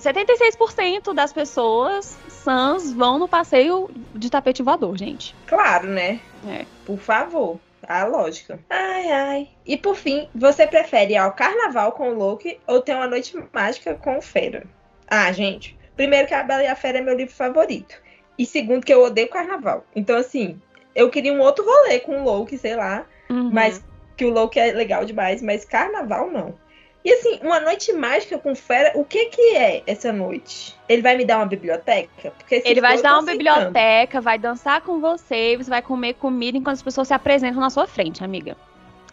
[0.00, 5.34] 76% das pessoas sans vão no passeio de tapete voador, gente.
[5.46, 6.20] Claro, né?
[6.48, 6.64] É.
[6.84, 7.58] Por favor.
[7.86, 8.60] A lógica.
[8.68, 9.48] Ai, ai.
[9.66, 13.36] E por fim, você prefere ir ao carnaval com o Loki ou ter uma noite
[13.52, 14.64] mágica com o Fera?
[15.08, 15.76] Ah, gente.
[15.96, 18.00] Primeiro que a Bela e a Fera é meu livro favorito.
[18.38, 19.84] E segundo que eu odeio carnaval.
[19.96, 20.60] Então, assim,
[20.94, 23.06] eu queria um outro rolê com o Loki, sei lá.
[23.28, 23.50] Uhum.
[23.50, 23.82] Mas
[24.16, 26.54] que o Loki é legal demais, mas carnaval não.
[27.02, 30.76] E assim, uma noite mágica com fera, o que que é essa noite?
[30.86, 32.30] Ele vai me dar uma biblioteca?
[32.30, 36.58] Porque Ele vai te dar uma biblioteca, vai dançar com você, você vai comer comida
[36.58, 38.54] enquanto as pessoas se apresentam na sua frente, amiga.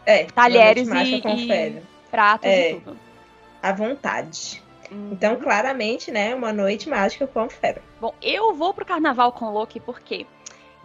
[0.06, 0.26] É.
[0.26, 1.82] Talheres e, e
[2.12, 2.98] pratos é, e tudo.
[3.62, 4.62] À vontade.
[4.92, 5.10] Uhum.
[5.12, 7.82] Então, claramente, né, uma noite mágica com fera.
[8.00, 10.26] Bom, eu vou pro carnaval com o Loki porque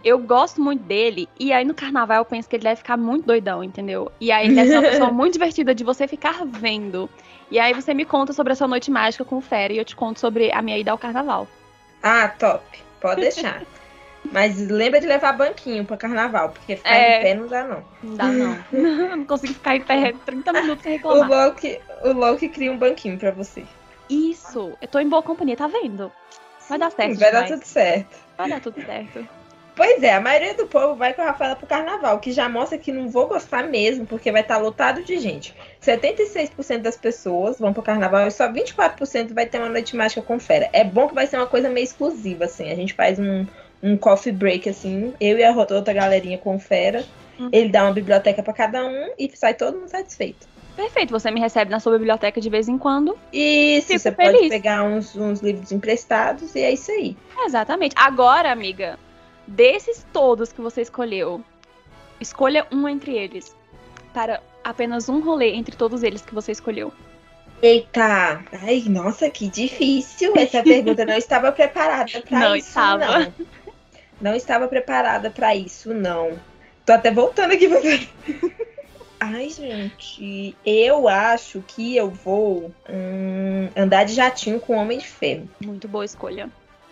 [0.05, 3.27] eu gosto muito dele, e aí no carnaval eu penso que ele deve ficar muito
[3.27, 4.11] doidão, entendeu?
[4.21, 7.09] E aí ele deve ser uma pessoa muito divertida de você ficar vendo.
[7.51, 9.85] E aí você me conta sobre a sua noite mágica com o Fera e eu
[9.85, 11.47] te conto sobre a minha ida ao carnaval.
[12.03, 12.63] Ah, top.
[13.01, 13.63] Pode deixar.
[14.31, 17.19] Mas lembra de levar banquinho para carnaval, porque ficar é...
[17.19, 17.85] em pé não dá, não.
[18.03, 18.65] Não dá, não.
[19.17, 21.29] não consigo ficar em pé 30 minutos sem reclamar.
[21.29, 23.65] O Loki, o Loki cria um banquinho para você.
[24.09, 24.73] Isso.
[24.81, 26.13] Eu tô em boa companhia, tá vendo?
[26.69, 27.19] Vai dar certo.
[27.19, 27.51] Vai demais.
[27.51, 28.17] dar tudo certo.
[28.39, 29.29] Vai dar tudo certo.
[29.75, 32.77] Pois é, a maioria do povo vai com a Rafaela pro carnaval, que já mostra
[32.77, 35.55] que não vou gostar mesmo, porque vai estar tá lotado de gente.
[35.83, 40.39] 76% das pessoas vão pro carnaval e só 24% vai ter uma noite mágica com
[40.39, 40.69] fera.
[40.73, 42.71] É bom que vai ser uma coisa meio exclusiva, assim.
[42.71, 43.47] A gente faz um,
[43.83, 47.05] um coffee break, assim, eu e a outra galerinha com fera.
[47.39, 47.49] Uhum.
[47.51, 50.53] Ele dá uma biblioteca para cada um e sai todo mundo satisfeito.
[50.77, 53.19] Perfeito, você me recebe na sua biblioteca de vez em quando.
[53.33, 54.33] Isso, Fico você feliz.
[54.33, 57.17] pode pegar uns, uns livros emprestados e é isso aí.
[57.45, 57.95] Exatamente.
[57.99, 58.99] Agora, amiga,
[59.47, 61.43] Desses todos que você escolheu,
[62.21, 63.55] escolha um entre eles.
[64.15, 66.93] Para apenas um rolê entre todos eles que você escolheu.
[67.61, 68.45] Eita!
[68.61, 71.05] Ai, nossa, que difícil essa pergunta.
[71.05, 72.69] Não estava preparada para não isso.
[72.69, 73.19] Estava.
[73.19, 73.33] Não.
[74.21, 76.39] não estava preparada para isso, não.
[76.85, 77.81] Tô até voltando aqui pra
[79.21, 85.49] Ai, gente, eu acho que eu vou hum, andar de jatinho com Homem de Ferro.
[85.65, 86.51] Muito boa escolha.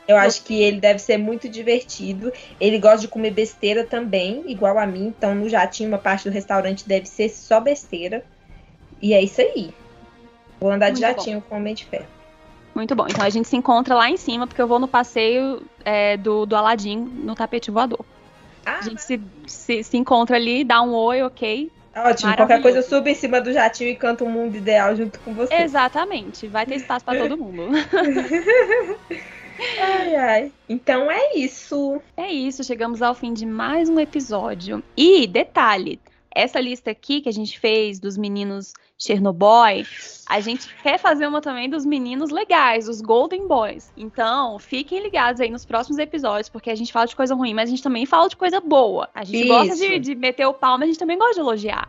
[0.09, 2.33] Eu acho que ele deve ser muito divertido.
[2.61, 5.07] Ele gosta de comer besteira também, igual a mim.
[5.07, 8.25] Então, no jatinho, uma parte do restaurante deve ser só besteira.
[9.01, 9.73] E é isso aí.
[10.61, 11.47] Vou andar muito de jatinho bom.
[11.49, 12.07] com o Homem de Ferro.
[12.75, 13.07] Muito bom.
[13.09, 16.47] Então a gente se encontra lá em cima, porque eu vou no passeio é, do,
[16.47, 18.05] do Aladim no tapete voador.
[18.65, 18.79] Ah.
[18.79, 21.71] A gente se, se, se encontra ali, dá um oi, ok.
[21.95, 24.95] Ótimo, qualquer coisa eu subo em cima do jatinho e canto o um mundo ideal
[24.95, 25.53] junto com você.
[25.55, 27.71] Exatamente, vai ter espaço para todo mundo.
[29.79, 30.53] Ai, ai.
[30.69, 32.01] Então é isso.
[32.17, 34.83] É isso, chegamos ao fim de mais um episódio.
[34.97, 36.01] E, detalhe,
[36.35, 39.85] essa lista aqui que a gente fez dos meninos Chernobyl,
[40.29, 43.91] a gente quer fazer uma também dos meninos legais, os Golden Boys.
[43.97, 47.69] Então, fiquem ligados aí nos próximos episódios, porque a gente fala de coisa ruim, mas
[47.69, 49.09] a gente também fala de coisa boa.
[49.15, 49.49] A gente Isso.
[49.49, 51.89] gosta de, de meter o pau, mas a gente também gosta de elogiar.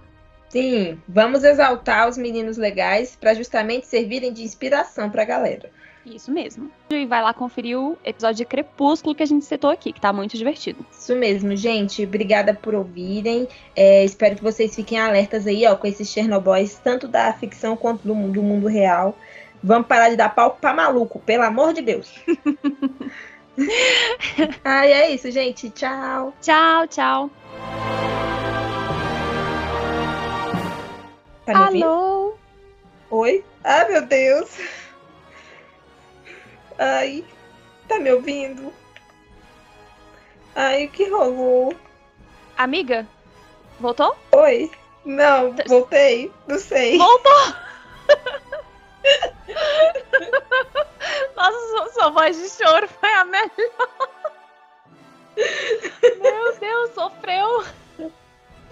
[0.50, 5.72] Sim, vamos exaltar os meninos legais para justamente servirem de inspiração para a galera.
[6.06, 6.72] Isso mesmo.
[6.90, 10.12] E vai lá conferir o episódio de Crepúsculo que a gente citou aqui, que tá
[10.12, 10.86] muito divertido.
[10.92, 12.04] Isso mesmo, gente.
[12.04, 13.48] Obrigada por ouvirem.
[13.76, 18.08] É, espero que vocês fiquem alertas aí, ó, com esses Chernobyls, tanto da ficção quanto
[18.08, 19.16] do, do mundo real.
[19.64, 22.12] Vamos parar de dar palco pra maluco, pelo amor de Deus.
[24.66, 25.70] ah, é isso, gente.
[25.70, 26.34] Tchau.
[26.42, 27.30] Tchau, tchau.
[31.46, 32.34] Tá Alô?
[33.12, 33.44] Oi?
[33.64, 34.50] Ah, meu Deus.
[36.84, 37.24] Ai,
[37.88, 38.74] tá me ouvindo?
[40.56, 41.76] Ai, o que rolou?
[42.58, 43.08] Amiga,
[43.80, 44.18] voltou?
[44.32, 44.72] Oi.
[45.06, 46.32] Não, voltei.
[46.48, 46.98] Não sei.
[46.98, 47.54] Voltou!
[51.36, 53.52] Nossa, sua, voz de choro foi a melhor.
[56.20, 57.64] Meu Deus, sofreu.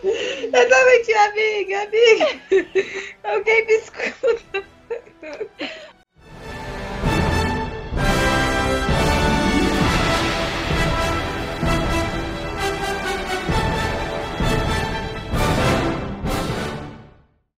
[0.02, 2.26] Eu tava aqui, amiga, amiga.
[3.24, 4.66] Alguém me escuta.